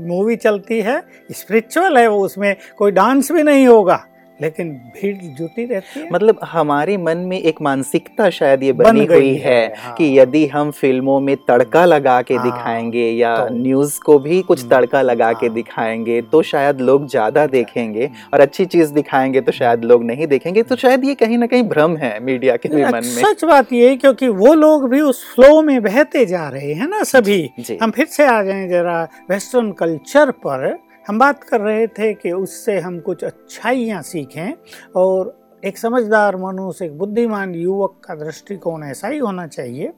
मूवी 0.00 0.36
चलती 0.36 0.80
है, 0.80 1.02
स्पिरिचुअल 1.32 1.98
है 1.98 2.08
वो, 2.08 2.18
उसमें 2.18 2.56
कोई 2.78 2.90
डांस 2.90 3.32
भी 3.32 3.42
नहीं 3.42 3.66
होगा। 3.66 4.04
लेकिन 4.42 4.70
भीड़ 4.94 5.16
जुटी 5.16 5.64
रहती 5.64 6.00
है। 6.00 6.08
मतलब 6.12 6.38
हमारे 6.44 6.96
मन 6.96 7.18
में 7.18 7.38
एक 7.40 7.60
मानसिकता 7.62 8.28
शायद 8.30 8.62
ये 8.62 8.72
बनी 8.72 9.06
गई 9.06 9.16
हुई 9.16 9.34
है 9.34 9.44
है, 9.46 9.74
हाँ। 9.78 9.94
कि 9.94 10.18
यदि 10.18 10.46
हम 10.46 10.70
फ़िल्मों 10.70 11.18
में 11.20 11.36
तड़का 11.48 11.84
लगा 11.84 12.20
के 12.22 12.34
हाँ, 12.34 12.44
दिखाएँगे 12.44 13.08
या 13.10 13.36
तो- 13.36 13.50
न्यूज़ 13.52 13.98
को 14.00 14.18
भी 14.18 14.40
कुछ 14.42 14.60
हम्म, 14.60 14.70
तड़का 14.70 15.02
लगा 15.02 15.24
हाँ। 15.24 15.34
के। 15.34 15.48
दिखाएँगे 15.48 16.20
तो 16.22 16.42
शायद 16.42 16.80
लोग 16.80 17.06
ज़्यादा 17.08 17.46
देखेंगे 17.46 18.10
और 18.34 18.40
अच्छी 18.40 18.64
चीज़ 18.66 18.92
दिखाएँगे 18.92 19.40
तो 19.40 19.52
शायद 19.52 19.84
लोग 19.84 20.04
नहीं 20.04 20.26
देखेंगे। 20.26 20.62
तो 20.62 20.76
शायद 20.76 21.04
ये 21.04 21.14
कहीं 21.14 21.38
ना 21.38 21.46
कहीं 21.46 21.62
भ्रम 21.62 21.96
है 21.96 22.18
मीडिया 22.20 22.56
के 22.56 22.68
भी 22.68 22.84
मन 22.84 22.92
में। 22.94 23.00
सच 23.00 23.44
बात 23.44 23.72
ये 23.72 23.96
क्योंकि 23.96 24.28
वो 24.28 24.54
लोग 24.54 24.88
भी 24.90 25.00
उस 25.00 25.24
फ्लो 25.34 25.62
में 25.62 25.82
बहते 25.82 26.26
जा 26.26 26.48
रहे 26.48 26.72
हैं 26.72 26.88
ना 26.88 27.02
सभी। 27.02 27.50
हम 27.82 27.90
फिर 27.90 28.06
से 28.06 28.26
आ 28.26 28.42
जाएँ 28.42 28.68
जरा 28.68 29.02
वेस्टर्न 29.30 29.72
कल्चर 29.72 30.30
पर। 30.30 30.85
हम 31.08 31.18
बात 31.18 31.44
कर 31.44 31.60
रहे 31.60 31.86
थे 31.86 32.14
कि 32.14 32.32
उससे 32.32 32.78
हम 32.78 33.00
कुछ 33.00 33.24
अच्छाइयाँ 33.24 34.02
सीखें 34.02 34.54
और 34.96 35.34
एक 35.64 35.78
समझदार 35.78 36.36
मनुष्य, 36.36 36.84
एक 36.84 36.98
बुद्धिमान 36.98 37.54
युवक 37.54 38.00
का 38.04 38.14
दृष्टिकोण 38.14 38.84
ऐसा 38.84 39.08
ही 39.08 39.18
होना 39.18 39.46
चाहिए 39.46 39.92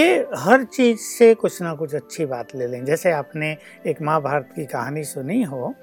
कि 0.00 0.04
हर 0.36 0.64
चीज़ 0.64 0.98
से 0.98 1.34
कुछ 1.34 1.62
ना 1.62 1.74
कुछ 1.74 1.94
अच्छी 1.94 2.26
बात 2.26 2.54
ले 2.54 2.66
लें। 2.66 2.84
जैसे 2.84 3.12
आपने 3.12 3.56
एक 3.86 4.02
महाभारत 4.02 4.48
की 4.56 4.66
कहानी 4.66 5.04
सुनी 5.04 5.42
हो 5.42 5.74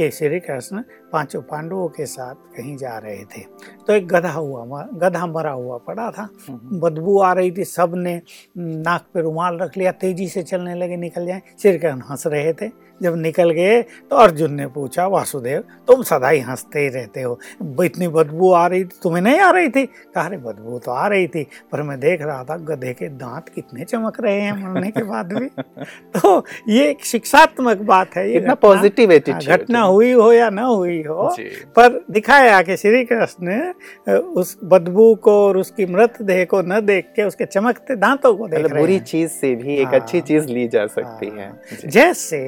कि 0.00 0.10
श्री 0.10 0.40
कृष्ण 0.40 0.82
पाँचों 1.12 1.42
पांडवों 1.42 1.88
के 1.88 2.06
साथ 2.06 2.34
कहीं 2.34 2.76
जा 2.76 2.98
रहे 2.98 3.24
थे। 3.24 3.40
तो 3.86 3.92
एक 3.92 4.08
गधा 4.08 4.30
हुआ 4.30 4.88
गधा 4.94 5.26
मरा 5.26 5.50
हुआ 5.50 5.78
पड़ा 5.78 6.10
था। 6.10 6.28
हम्म, 6.48 6.80
बदबू 6.80 7.20
आ 7.20 7.32
रही 7.32 7.52
थी 7.52 7.64
सबने 7.64 8.22
नाक 8.58 9.04
पे 9.14 9.22
रुमाल 9.22 9.58
रख 9.58 9.76
लिया 9.76 9.92
तेज़ी 9.92 10.28
से 10.28 10.42
चलने 10.42 10.74
लगे 10.74 10.96
निकल 10.96 11.26
जाए। 11.26 11.42
श्री 11.62 11.78
कृष्ण 11.78 12.00
हंस 12.10 12.26
रहे 12.26 12.52
थे। 12.52 12.90
जब 13.02 13.16
निकल 13.16 13.50
गए 13.50 13.82
तो 13.82 14.16
अर्जुन 14.16 14.54
ने 14.54 14.66
पूछा 14.66 15.06
वासुदेव 15.06 15.60
तुम 15.60 16.02
सदा 16.02 16.28
ही 16.28 16.40
हँसते 16.40 16.80
ही 16.80 16.88
रहते 16.88 17.22
हो। 17.22 17.38
इतनी 17.84 18.08
बदबू 18.08 18.52
आ 18.52 18.66
रही 18.66 18.84
थी 18.84 18.98
तुम्हें 19.02 19.22
नहीं 19.22 19.40
आ 19.40 19.50
रही 19.50 19.68
थी? 19.68 19.86
कहा 19.86 20.24
अरे 20.24 20.36
बदबू 20.36 20.78
तो 20.78 20.90
आ 20.90 21.06
रही 21.08 21.28
थी 21.28 21.46
पर 21.72 21.82
मैं 21.82 22.00
देख 22.00 22.22
रहा 22.22 22.44
था 22.44 22.56
गधे 22.56 22.92
के 22.92 23.08
दांत 23.08 23.48
कितने 23.48 23.84
चमक 23.84 24.20
रहे 24.20 24.40
हैं 24.40 24.68
मरने 24.68 24.90
के 24.90 25.02
बाद 25.02 25.32
भी। 25.32 25.48
तो 26.16 26.44
ये 26.68 26.90
एक 26.90 27.04
शिक्षात्मक 27.04 27.76
बात 27.76 28.16
है 28.16 28.32
ये 28.32 28.54
पॉजिटिव 28.54 29.10
घटना 29.10 29.80
हुई 29.90 30.10
हो 30.12 30.32
या 30.32 30.48
ना 30.50 30.64
हुई 30.64 31.02
हो 31.02 31.28
पर 31.76 32.00
दिखाया 32.10 32.60
कि 32.62 32.76
श्री 32.76 33.04
कृष्ण 33.04 33.46
ने 33.46 34.16
उस 34.40 34.56
बदबू 34.64 35.14
को 35.18 35.32
और 35.40 35.56
उसकी 35.56 35.86
मृत 35.86 36.20
देह 36.22 36.44
को 36.44 36.62
न 36.62 36.80
देख 36.86 37.12
के 37.16 37.22
उसके 37.22 37.44
चमकते 37.46 37.96
दांतों 37.96 38.34
को 38.34 38.48
देख 38.48 38.58
मतलब 38.58 38.76
बुरी 38.78 38.98
चीज़ 39.02 39.30
से 39.30 39.54
भी 39.56 39.76
एक 39.76 39.86
हाँ। 39.86 39.94
अच्छी 39.94 40.20
चीज़ 40.22 40.46
ली 40.48 40.66
जा 40.68 40.86
सकती 40.88 41.26
है 41.28 41.46
हाँ। 41.46 41.88
जैसे 41.88 42.40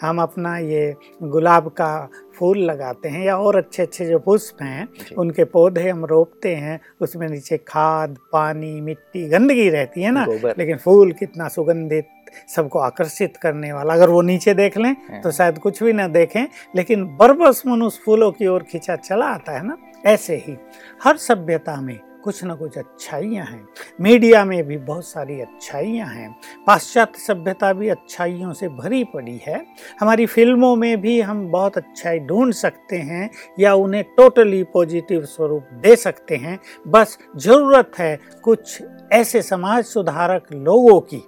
हम 0.00 0.22
अपना 0.22 0.56
ये 0.58 0.94
गुलाब 1.24 1.68
का 1.70 1.92
फूल 2.38 2.58
लगाते 2.58 3.08
हैं 3.08 3.24
या 3.24 3.36
और 3.38 3.56
अच्छे 3.56 3.82
अच्छे 3.82 4.06
जो 4.06 4.18
पुष्प 4.18 4.62
हैं 4.62 4.88
उनके 5.18 5.44
पौधे 5.44 5.88
हम 5.88 6.04
रोपते 6.04 6.54
हैं 6.54 6.80
उसमें 7.00 7.28
नीचे 7.28 7.56
खाद 7.68 8.16
पानी 8.32 8.80
मिट्टी 8.80 9.28
गंदगी 9.28 9.68
रहती 9.70 10.02
है 10.02 10.10
ना 10.10 10.26
लेकिन 10.58 10.76
फूल 10.76 11.12
कितना 11.12 11.48
सुगंधित 11.48 12.08
सबको 12.56 12.78
आकर्षित 12.78 13.36
करने 13.36 13.72
वाला 13.72 13.94
अगर 13.94 14.10
वो 14.10 14.20
नीचे 14.22 14.54
देख 14.54 14.76
लें 14.78 14.90
हाँ। 15.10 15.20
तो 15.22 15.30
शायद 15.30 15.58
कुछ 15.58 15.82
भी 15.82 15.92
ना 15.92 16.06
देखें 16.08 16.44
लेकिन 16.76 17.04
बरबस 17.16 17.62
मनुष्य 17.66 18.02
फूलों 18.04 18.30
की 18.32 18.46
ओर 18.46 18.62
खींचा 18.62 18.96
चला 18.96 19.26
आता 19.26 19.52
है 19.52 19.66
ना 19.66 19.76
ऐसे 20.06 20.36
ही। 20.36 20.56
हर 21.04 21.16
सभ्यता 21.16 21.80
में 21.80 21.98
कुछ 22.26 22.42
ना 22.44 22.54
कुछ 22.54 22.76
अच्छाइयाँ 22.78 23.44
हैं। 23.46 23.66
मीडिया 24.00 24.44
में 24.44 24.62
भी 24.66 24.76
बहुत 24.76 25.04
सारी 25.04 25.40
अच्छाइयाँ 25.40 26.06
हैं। 26.06 26.30
पाश्चात्य 26.66 27.18
सभ्यता 27.18 27.72
भी 27.72 27.88
अच्छाइयों 27.88 28.52
से 28.52 28.68
भरी 28.68 29.02
पड़ी 29.04 29.36
है। 29.36 29.64
हमारी 30.00 30.26
फ़िल्मों 30.26 30.74
में 30.76 31.00
भी 31.00 31.20
हम 31.20 31.46
बहुत 31.50 31.76
अच्छाई 31.76 32.18
ढूंढ 32.18 32.52
सकते 32.52 32.96
हैं 32.96 33.30
या 33.58 33.74
उन्हें 33.74 34.02
टोटली 34.16 34.62
पॉजिटिव 34.64 35.24
स्वरूप 35.24 35.68
दे 35.72 35.94
सकते 35.96 36.36
हैं। 36.36 36.58
बस 36.88 37.18
ज़रूरत 37.36 37.92
है 37.98 38.18
कुछ 38.42 38.82
ऐसे 39.12 39.42
समाज 39.42 39.84
सुधारक 39.84 40.52
लोगों 40.52 41.00
की, 41.00 41.22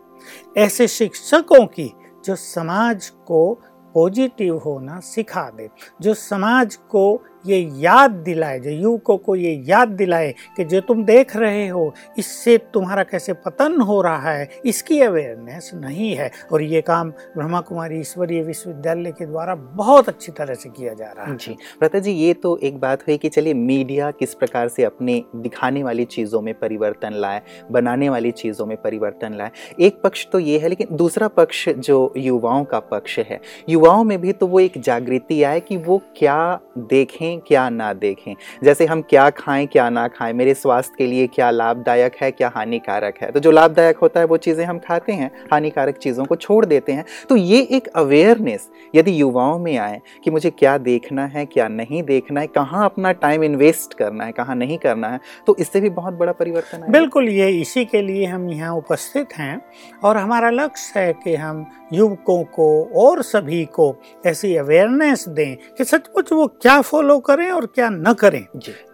ऐसे 0.56 0.88
शिक्षकों 0.88 1.64
की, 1.66 1.92
जो 2.24 2.36
समाज 2.36 3.08
को 3.26 3.54
पॉजिटिव 3.94 4.56
होना 4.58 4.98
सिखा 5.00 5.50
दे, 5.50 5.68
जो 6.00 6.14
समाज 6.14 6.74
को 6.76 7.22
ये 7.44 7.58
याद 7.76 8.10
दिलाए, 8.24 8.58
जो 8.60 8.70
युवकों 8.70 9.16
को 9.16 9.36
ये 9.36 9.52
याद 9.66 9.88
दिलाए 9.88 10.34
कि 10.56 10.64
जो 10.64 10.80
तुम 10.80 11.04
देख 11.04 11.36
रहे 11.36 11.66
हो, 11.68 11.92
इससे 12.18 12.56
तुम्हारा 12.74 13.02
कैसे 13.02 13.32
पतन 13.34 13.80
हो 13.80 14.00
रहा 14.02 14.30
है, 14.30 14.48
इसकी 14.64 15.00
अवेयरनेस 15.00 15.70
नहीं 15.74 16.14
है। 16.16 16.30
और 16.52 16.62
ये 16.62 16.80
काम 16.80 17.10
ब्रह्मा 17.36 17.60
कुमारी 17.60 18.00
ईश्वरीय 18.00 18.42
विश्वविद्यालय 18.42 19.12
के 19.12 19.26
द्वारा 19.26 19.54
बहुत 19.54 20.08
अच्छी 20.08 20.32
तरह 20.32 20.54
से 20.54 20.68
किया 20.68 20.94
जा 20.94 21.06
रहा 21.06 21.26
है। 21.26 21.36
जी 21.36 21.56
प्रता 21.78 21.98
जी, 21.98 22.12
ये 22.12 22.34
तो 22.34 22.56
एक 22.58 22.78
बात 22.80 23.06
हुई 23.08 23.16
कि 23.16 23.28
चलिए 23.28 23.54
मीडिया 23.54 24.10
किस 24.10 24.34
प्रकार 24.34 24.68
से 24.68 24.84
अपने 24.84 25.22
दिखाने 25.36 25.82
वाली 25.82 26.04
चीज़ों 26.06 26.40
में 26.42 26.52
परिवर्तन 26.54 27.14
लाए, 27.14 27.42
बनाने 27.70 28.08
वाली 28.08 28.30
चीज़ों 28.32 28.66
में 28.66 28.76
परिवर्तन 28.76 29.34
लाए। 29.34 29.50
एक 29.80 30.00
पक्ष 30.02 30.26
तो 30.32 30.38
ये 30.38 30.58
है, 30.58 30.68
लेकिन 30.68 30.96
दूसरा 30.96 31.28
पक्ष 31.30 31.68
जो 31.68 32.12
युवाओं 32.16 32.64
का 32.64 32.80
पक्ष 32.82 33.18
है, 33.18 33.40
युवाओं 33.68 34.04
में 34.04 34.20
भी 34.20 34.32
तो 34.32 34.46
वो 34.46 34.60
एक 34.60 34.80
जागृति 34.80 35.42
आए 35.42 35.60
कि 35.60 35.76
वो 35.78 36.00
क्या 36.16 36.38
देखें 36.80 37.27
क्या 37.38 37.68
ना 37.68 37.92
देखें। 37.92 38.34
जैसे 38.64 38.86
हम 38.86 39.02
क्या 39.02 39.28
खाएँ, 39.30 39.66
क्या 39.66 39.88
ना 39.90 40.06
खाएँ, 40.08 40.32
मेरे 40.32 40.54
स्वास्थ्य 40.54 40.94
के 40.98 41.06
लिए 41.06 41.26
क्या 41.26 41.50
लाभदायक 41.50 42.16
है, 42.16 42.30
क्या 42.30 42.52
हानिकारक 42.54 43.18
है। 43.22 43.30
तो 43.32 43.40
जो 43.40 43.50
लाभदायक 43.50 43.98
होता 43.98 44.20
है, 44.20 44.26
वो 44.26 44.36
चीज़ें 44.36 44.64
हम 44.64 44.78
खाते 44.78 45.12
हैं, 45.12 45.30
हानिकारक 45.52 45.96
चीज़ों 45.96 46.24
को 46.24 46.36
छोड़ 46.36 46.64
देते 46.66 46.92
हैं। 46.92 47.04
तो 47.28 47.36
ये 47.36 47.60
एक 47.70 47.88
अवेयरनेस 47.88 48.68
यदि 48.94 49.20
युवाओं 49.20 49.58
में 49.58 49.76
आए 49.78 50.00
कि 50.24 50.30
मुझे 50.30 50.50
क्या 50.50 50.76
देखना 50.78 51.26
है, 51.26 51.44
क्या 51.46 51.68
नहीं 51.68 52.02
देखना 52.02 52.40
है, 52.40 52.46
कहाँ 52.46 52.84
अपना 52.84 53.12
टाइम 53.14 53.44
इन्वेस्ट 53.44 53.94
करना 53.94 54.24
है, 54.24 54.32
कहाँ 54.32 54.56
नहीं 54.56 54.78
करना 54.78 55.08
है 55.08 55.20
तो 55.46 55.56
इससे 55.58 55.80
भी 55.80 55.90
बहुत 55.90 56.14
बड़ा 56.14 56.32
परिवर्तन 56.32 56.82
है 56.82 56.90
बिल्कुल, 56.90 57.28
ये 57.28 57.48
इसी 57.50 57.84
के 57.84 58.02
लिए 58.02 58.26
हम 58.26 58.48
यहाँ 58.50 58.74
उपस्थित 58.76 59.32
हैं। 59.32 59.60
और 60.04 60.16
हमारा 60.16 60.50
लक्ष्य 60.50 61.00
है 61.00 61.12
कि 61.14 61.34
हम 61.34 61.64
युवकों 61.92 62.42
को 62.44 62.68
और 62.96 63.22
सभी 63.22 63.64
को 63.64 63.94
ऐसी 64.26 64.54
अवेयरनेस 64.56 65.28
दें 65.28 65.56
कि 65.78 65.84
सचमुच 65.84 66.32
वो 66.32 66.46
क्या 66.62 66.80
फॉलो 66.80 67.17
करें 67.20 67.50
और 67.50 67.66
क्या 67.66 67.88
न 67.90 68.12
करें। 68.12 68.44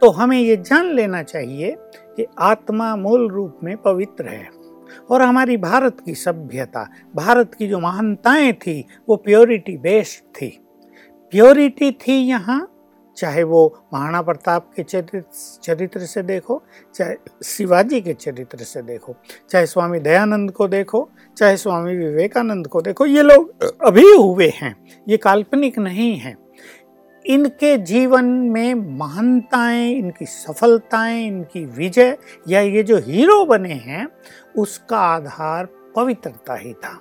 तो 0.00 0.10
हमें 0.10 0.38
ये 0.38 0.56
जान 0.56 0.92
लेना 0.92 1.22
चाहिए 1.22 1.76
कि 2.16 2.26
आत्मा 2.38 2.96
मूल 2.96 3.30
रूप 3.30 3.58
में 3.64 3.76
पवित्र 3.76 4.28
है 4.28 4.48
और 5.10 5.22
हमारी 5.22 5.56
भारत 5.56 5.96
की 6.06 6.14
सभ्यता 6.14 6.88
भारत 7.16 7.54
की 7.54 7.68
जो 7.68 7.80
महानताएँ 7.80 8.52
थी 8.52 8.84
वो 9.08 9.16
प्योरिटी 9.16 9.76
बेस्ड 9.76 10.24
थी। 10.36 10.48
प्योरिटी 11.32 11.90
थी 11.92 12.12
यहाँ 12.12 12.70
चाहे 13.16 13.42
वो 13.42 13.86
महाराणा 13.94 14.22
प्रताप 14.22 14.70
के 14.76 14.82
चरित्र 14.82 15.22
चरित्र 15.62 16.00
से 16.00 16.22
देखो 16.22 16.62
चाहे 16.94 17.14
शिवाजी 17.44 18.00
के 18.00 18.14
चरित्र 18.14 18.58
से 18.58 18.82
देखो 18.82 19.14
चाहे 19.50 19.66
स्वामी 19.66 19.98
दयानंद 19.98 20.50
को 20.50 20.68
देखो 20.68 21.08
चाहे 21.36 21.56
स्वामी 21.56 21.96
विवेकानंद 21.96 22.66
को 22.66 22.82
देखो 22.82 23.06
ये 23.06 23.22
लोग 23.22 23.64
अभी 23.84 24.10
हुए 24.12 24.48
हैं 24.48 24.74
ये 25.08 25.16
काल्पनिक 25.16 25.78
नहीं 25.78 26.16
हैं। 26.16 26.36
इनके 27.26 27.76
जीवन 27.78 28.24
में 28.24 28.74
महानताएँ, 28.74 29.94
इनकी 29.94 30.26
सफलताएँ, 30.26 31.26
इनकी 31.26 31.64
विजय 31.64 32.18
या 32.48 32.60
ये 32.60 32.82
जो 32.82 32.98
हीरो 32.98 33.44
बने 33.44 33.74
हैं, 33.74 34.08
उसका 34.56 34.98
आधार 34.98 35.68
पवित्रता 35.96 36.54
ही 36.54 36.72
था। 36.74 37.00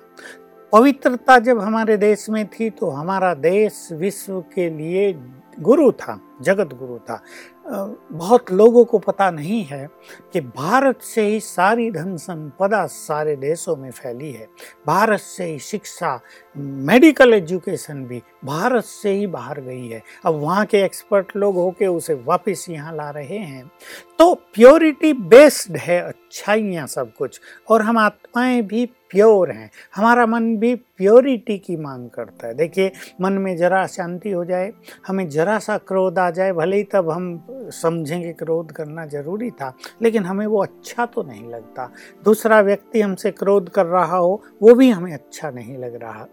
पवित्रता 0.72 1.38
जब 1.38 1.58
हमारे 1.58 1.96
देश 1.96 2.30
में 2.30 2.46
थी 2.46 2.70
तो 2.70 2.90
हमारा 2.90 3.34
देश 3.34 3.88
विश्व 3.92 4.40
के 4.40 4.70
लिए 4.70 5.12
गुरु 5.60 5.92
था, 5.92 6.20
जगत 6.42 6.74
गुरु 6.74 6.98
था। 6.98 7.22
बहुत 7.66 8.52
लोगों 8.52 8.84
को 8.84 8.98
पता 8.98 9.30
नहीं 9.30 9.64
है 9.64 9.88
कि 10.32 10.40
भारत 10.40 11.00
से 11.02 11.26
ही 11.26 11.40
सारी 11.40 11.90
धन 11.90 12.16
संपदा 12.16 12.86
सारे 12.86 13.36
देशों 13.36 13.76
में 13.76 13.90
फैली 13.90 14.32
है। 14.32 14.48
भारत 14.86 15.20
से 15.20 15.44
ही 15.44 15.58
शिक्षा, 15.58 16.20
मेडिकल 16.56 17.34
एजुकेशन 17.34 18.04
भी 18.04 18.22
भारत 18.44 18.84
से 18.84 19.12
ही 19.12 19.26
बाहर 19.26 19.60
गई 19.60 19.88
है। 19.88 20.02
अब 20.24 20.34
वहाँ 20.34 20.66
के 20.66 20.82
एक्सपर्ट 20.82 21.36
लोग 21.36 21.54
होके 21.54 21.86
उसे 21.86 22.14
वापस 22.14 22.66
यहाँ 22.70 22.94
ला 22.96 23.10
रहे 23.10 23.38
हैं। 23.38 23.70
तो 24.18 24.34
प्योरिटी 24.34 25.12
बेस्ड 25.12 25.76
है 25.76 26.00
अच्छाइयाँ 26.00 26.86
सब 26.86 27.12
कुछ, 27.14 27.40
और 27.68 27.82
हम 27.82 27.98
आत्माएँ 27.98 28.62
भी 28.62 28.86
प्योर 28.86 29.50
हैं। 29.50 29.70
हमारा 29.94 30.26
मन 30.26 30.56
भी 30.56 30.74
प्योरिटी 30.74 31.58
की 31.58 31.76
मांग 31.76 32.10
करता 32.10 32.46
है। 32.46 32.54
देखिए, 32.54 32.92
मन 33.20 33.32
में 33.32 33.56
जरा 33.56 33.86
शांति 33.86 34.30
हो 34.30 34.44
जाए, 34.44 34.72
हमें 35.06 35.28
जरा 35.28 35.58
सा 35.58 35.78
क्रोध 35.78 36.18
आ 36.18 36.30
जाए, 36.30 36.52
भले 36.52 36.76
ही 36.76 36.84
तब 36.84 37.10
हम 37.10 37.46
समझेंगे 37.50 38.32
क्रोध 38.32 38.72
करना 38.72 39.06
ज़रूरी 39.06 39.50
था, 39.50 39.72
लेकिन 40.02 40.24
हमें 40.24 40.46
वो 40.46 40.62
अच्छा 40.62 41.06
तो 41.06 41.22
नहीं 41.22 41.48
लगता। 41.50 41.90
दूसरा 42.24 42.60
व्यक्ति 42.60 43.00
हमसे 43.00 43.30
क्रोध 43.30 43.68
कर 43.68 43.86
रहा 43.86 44.16
हो, 44.16 44.42
वो 44.62 44.74
भी 44.74 44.90
हमें 44.90 45.12
अच्छा 45.12 45.50
नहीं 45.50 45.78
लग 45.78 45.98
रहा। 46.02 46.26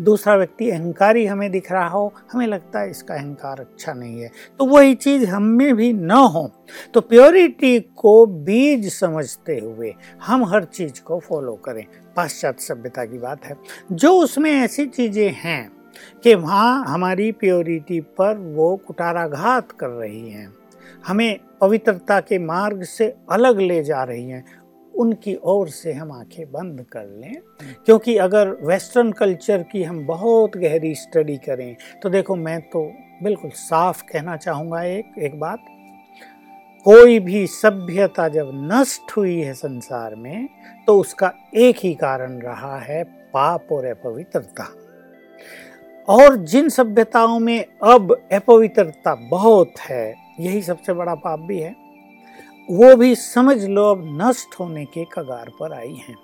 दूसरा 0.00 0.36
व्यक्ति 0.36 0.70
अहंकारी 0.70 1.26
हमें 1.26 1.50
दिख 1.50 1.72
रहा 1.72 1.88
हो, 1.88 2.12
हमें 2.32 2.46
लगता 2.46 2.80
है 2.80 2.90
इसका 2.90 3.14
अहंकार 3.14 3.60
अच्छा 3.60 3.92
नहीं 3.92 4.20
है। 4.20 4.30
तो 4.58 4.66
वही 4.66 4.94
चीज़ 4.94 5.26
हम 5.26 5.42
में 5.42 5.76
भी 5.76 5.92
न 5.92 6.10
हो 6.10 6.50
तो 6.94 7.00
प्योरिटी 7.00 7.78
को 7.96 8.26
बीज 8.26 8.92
समझते 8.92 9.58
हुए 9.58 9.94
हम 10.22 10.44
हर 10.44 10.64
चीज़ 10.64 11.00
को 11.02 11.18
फॉलो 11.20 11.54
करें। 11.64 11.84
पाश्चात्य 12.16 12.64
सभ्यता 12.64 13.04
की 13.04 13.18
बात 13.18 13.44
है। 13.44 13.56
जो 13.92 14.12
उसमें 14.14 14.50
ऐसी 14.52 14.86
चीज़ें 14.86 15.30
हैं 15.34 15.70
कि 16.24 16.34
वहाँ 16.34 16.84
हमारी 16.86 17.30
प्योरिटी 17.32 18.00
पर 18.16 18.36
वो 18.54 18.76
कुटाराघात 18.76 19.72
कर 19.72 19.88
रही 19.88 20.30
हैं, 20.30 20.52
हमें 21.06 21.38
पवित्रता 21.60 22.20
के 22.20 22.38
मार्ग 22.38 22.82
से 22.82 23.14
अलग 23.30 23.60
ले 23.60 23.82
जा 23.84 24.02
रही 24.02 24.24
हैं, 24.24 24.44
उनकी 24.94 25.34
ओर 25.44 25.68
से 25.68 25.92
हम 25.92 26.12
आँखें 26.12 26.44
बंद 26.52 26.84
कर 26.92 27.06
लें। 27.10 27.34
क्योंकि 27.86 28.16
अगर 28.16 28.48
वेस्टर्न 28.62 29.12
कल्चर 29.12 29.62
की 29.62 29.82
हम 29.82 30.04
बहुत 30.06 30.56
गहरी 30.56 30.94
स्टडी 30.94 31.36
करें 31.38 31.76
तो 32.02 32.08
देखो 32.08 32.36
मैं 32.36 32.60
तो 32.70 32.84
बिल्कुल 33.22 33.50
साफ़ 33.50 34.02
कहना 34.02 34.36
चाहूँगा 34.36 34.82
एक 34.82 35.18
एक 35.18 35.38
बात। 35.40 35.64
कोई 36.86 37.18
भी 37.18 37.46
सभ्यता 37.46 38.28
जब 38.28 38.50
नष्ट 38.72 39.16
हुई 39.16 39.34
है 39.36 39.54
संसार 39.54 40.14
में 40.14 40.48
तो 40.86 40.98
उसका 41.00 41.32
एक 41.54 41.78
ही 41.78 41.94
कारण 41.94 42.38
रहा 42.40 42.76
है 42.78 43.02
पाप 43.34 43.72
और 43.72 43.84
अपवित्रता। 43.84 44.68
और 46.08 46.36
जिन 46.44 46.68
सभ्यताओं 46.68 47.38
में 47.38 47.64
अब 47.84 48.12
अपवित्रता 48.32 49.14
बहुत 49.30 49.80
है 49.80 50.14
यही 50.40 50.62
सबसे 50.62 50.92
बड़ा 50.92 51.14
पाप 51.14 51.40
भी 51.40 51.58
है। 51.58 51.74
वो 52.68 52.94
भी 52.96 53.14
समझ 53.14 53.64
लो 53.64 53.84
अब 53.90 54.04
नष्ट 54.22 54.54
होने 54.60 54.84
के 54.84 55.04
कगार 55.12 55.50
पर 55.60 55.72
आई 55.72 55.94
हैं। 55.98 56.16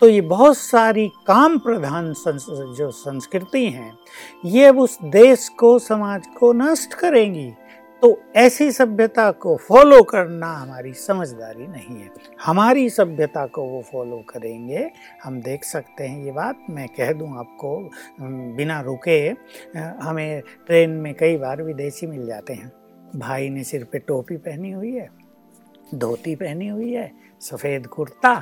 तो 0.00 0.08
ये 0.08 0.20
बहुत 0.20 0.56
सारी 0.56 1.08
काम 1.26 1.58
प्रधान 1.58 2.12
संस, 2.12 2.46
जो 2.78 2.90
संस्कृति 2.90 3.64
हैं 3.66 3.92
ये 4.44 4.64
अब 4.64 4.78
उस 4.78 4.98
देश 5.02 5.48
को 5.48 5.78
समाज 5.78 6.26
को 6.38 6.52
नष्ट 6.52 6.94
करेंगी। 6.94 7.52
तो 8.02 8.18
ऐसी 8.36 8.70
सभ्यता 8.72 9.30
को 9.32 9.56
फॉलो 9.58 10.02
करना 10.02 10.46
हमारी 10.52 10.92
समझदारी 10.92 11.66
नहीं 11.66 11.96
है। 11.96 12.08
हमारी 12.44 12.88
सभ्यता 12.90 13.44
को 13.46 13.64
वो 13.64 13.82
फॉलो 13.82 14.16
करेंगे। 14.28 14.90
हम 15.24 15.40
देख 15.42 15.64
सकते 15.64 16.04
हैं 16.04 16.24
ये 16.24 16.32
बात। 16.32 16.64
मैं 16.70 16.88
कह 16.88 17.12
दूँ 17.12 17.28
आपको 17.38 17.76
बिना 18.56 18.80
रुके, 18.80 19.18
हमें 20.00 20.42
ट्रेन 20.66 20.90
में 20.96 21.14
कई 21.14 21.36
बार 21.36 21.62
विदेशी 21.62 22.06
मिल 22.06 22.26
जाते 22.26 22.54
हैं। 22.54 22.72
भाई 23.16 23.48
ने 23.48 23.64
सिर 23.64 23.84
पे 23.84 23.98
टोपी 23.98 24.36
पहनी 24.38 24.70
हुई 24.70 24.92
है, 24.92 25.08
धोती 25.94 26.34
पहनी 26.34 26.68
हुई 26.68 26.92
है, 26.92 27.10
सफ़ेद 27.42 27.86
कुर्ता 27.86 28.32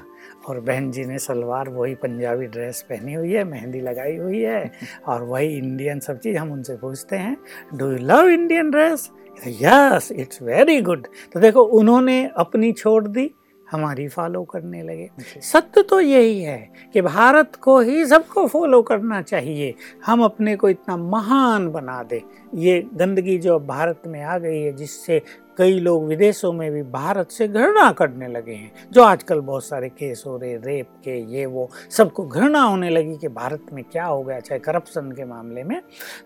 और 0.49 0.61
बहन 0.61 0.91
जी 0.91 1.05
ने 1.05 1.19
सलवार, 1.19 1.69
वही 1.69 1.95
पंजाबी 1.97 2.47
ड्रेस 2.47 2.85
पहनी 2.89 3.15
हुई 3.15 3.33
है, 3.33 3.45
मेहंदी 3.45 3.81
लगाई 3.81 4.17
हुई 4.17 4.41
है 4.41 4.71
और 5.07 5.23
वही 5.23 5.57
इंडियन 5.59 6.01
सब 6.01 6.19
चीज़ 6.19 6.37
हम 6.39 6.53
उनसे 6.53 6.77
पूछते 6.77 7.17
हैं 7.17 7.37
do 7.75 7.91
you 7.93 7.99
love 7.99 8.29
Indian 8.31 8.71
dress 8.71 9.11
yes 9.47 10.13
it's 10.13 10.43
very 10.43 10.81
good 10.81 11.07
तो 11.33 11.41
देखो 11.41 11.63
उन्होंने 11.79 12.25
अपनी 12.37 12.73
छोड़ 12.73 13.07
दी 13.09 13.31
हमारी 13.71 14.07
फॉलो 14.09 14.43
करने 14.45 14.83
लगे। 14.83 15.11
सत्य 15.43 15.83
तो 15.83 16.01
यही 16.01 16.41
है 16.43 16.73
कि 16.93 17.01
भारत 17.01 17.57
को 17.57 17.79
ही 17.81 18.07
सबको 18.07 18.47
फॉलो 18.47 18.81
करना 18.83 19.21
चाहिए। 19.23 19.75
हम 20.07 20.25
अपने 20.25 20.57
को 20.57 20.69
इतना 20.69 20.97
महान 20.97 21.69
बना 21.69 22.03
दे। 22.03 22.23
ये 22.55 22.81
गंदगी 22.95 23.39
जो 23.39 23.59
भारत 23.59 24.03
में 24.07 24.23
आ 24.23 24.39
गई 24.39 24.61
है 24.61 24.73
जिससे 24.73 25.21
कई 25.61 25.79
लोग 25.81 26.07
विदेशों 26.09 26.53
में 26.53 26.71
भी 26.73 26.83
भारत 26.83 27.31
से 27.31 27.47
घृणा 27.49 27.91
करने 27.93 28.29
लगे 28.29 28.53
हैं। 28.53 28.71
जो 28.93 29.03
आजकल 29.03 29.41
बहुत 29.41 29.65
सारे 29.65 29.89
केस 29.89 30.23
हो 30.27 30.37
रहे 30.37 30.55
रेप 30.57 30.87
के 31.05 31.17
ये 31.33 31.45
वो 31.47 31.69
सबको 31.91 32.25
घृणा 32.25 32.63
होने 32.63 32.91
लगी 32.91 33.17
कि 33.17 33.29
भारत 33.31 33.67
में 33.73 33.83
क्या 33.85 34.05
हो 34.05 34.23
गया 34.23 34.39
चाहे 34.41 34.59
करप्शन 34.61 35.11
के 35.13 35.25
मामले 35.25 35.65
में। 35.65 35.81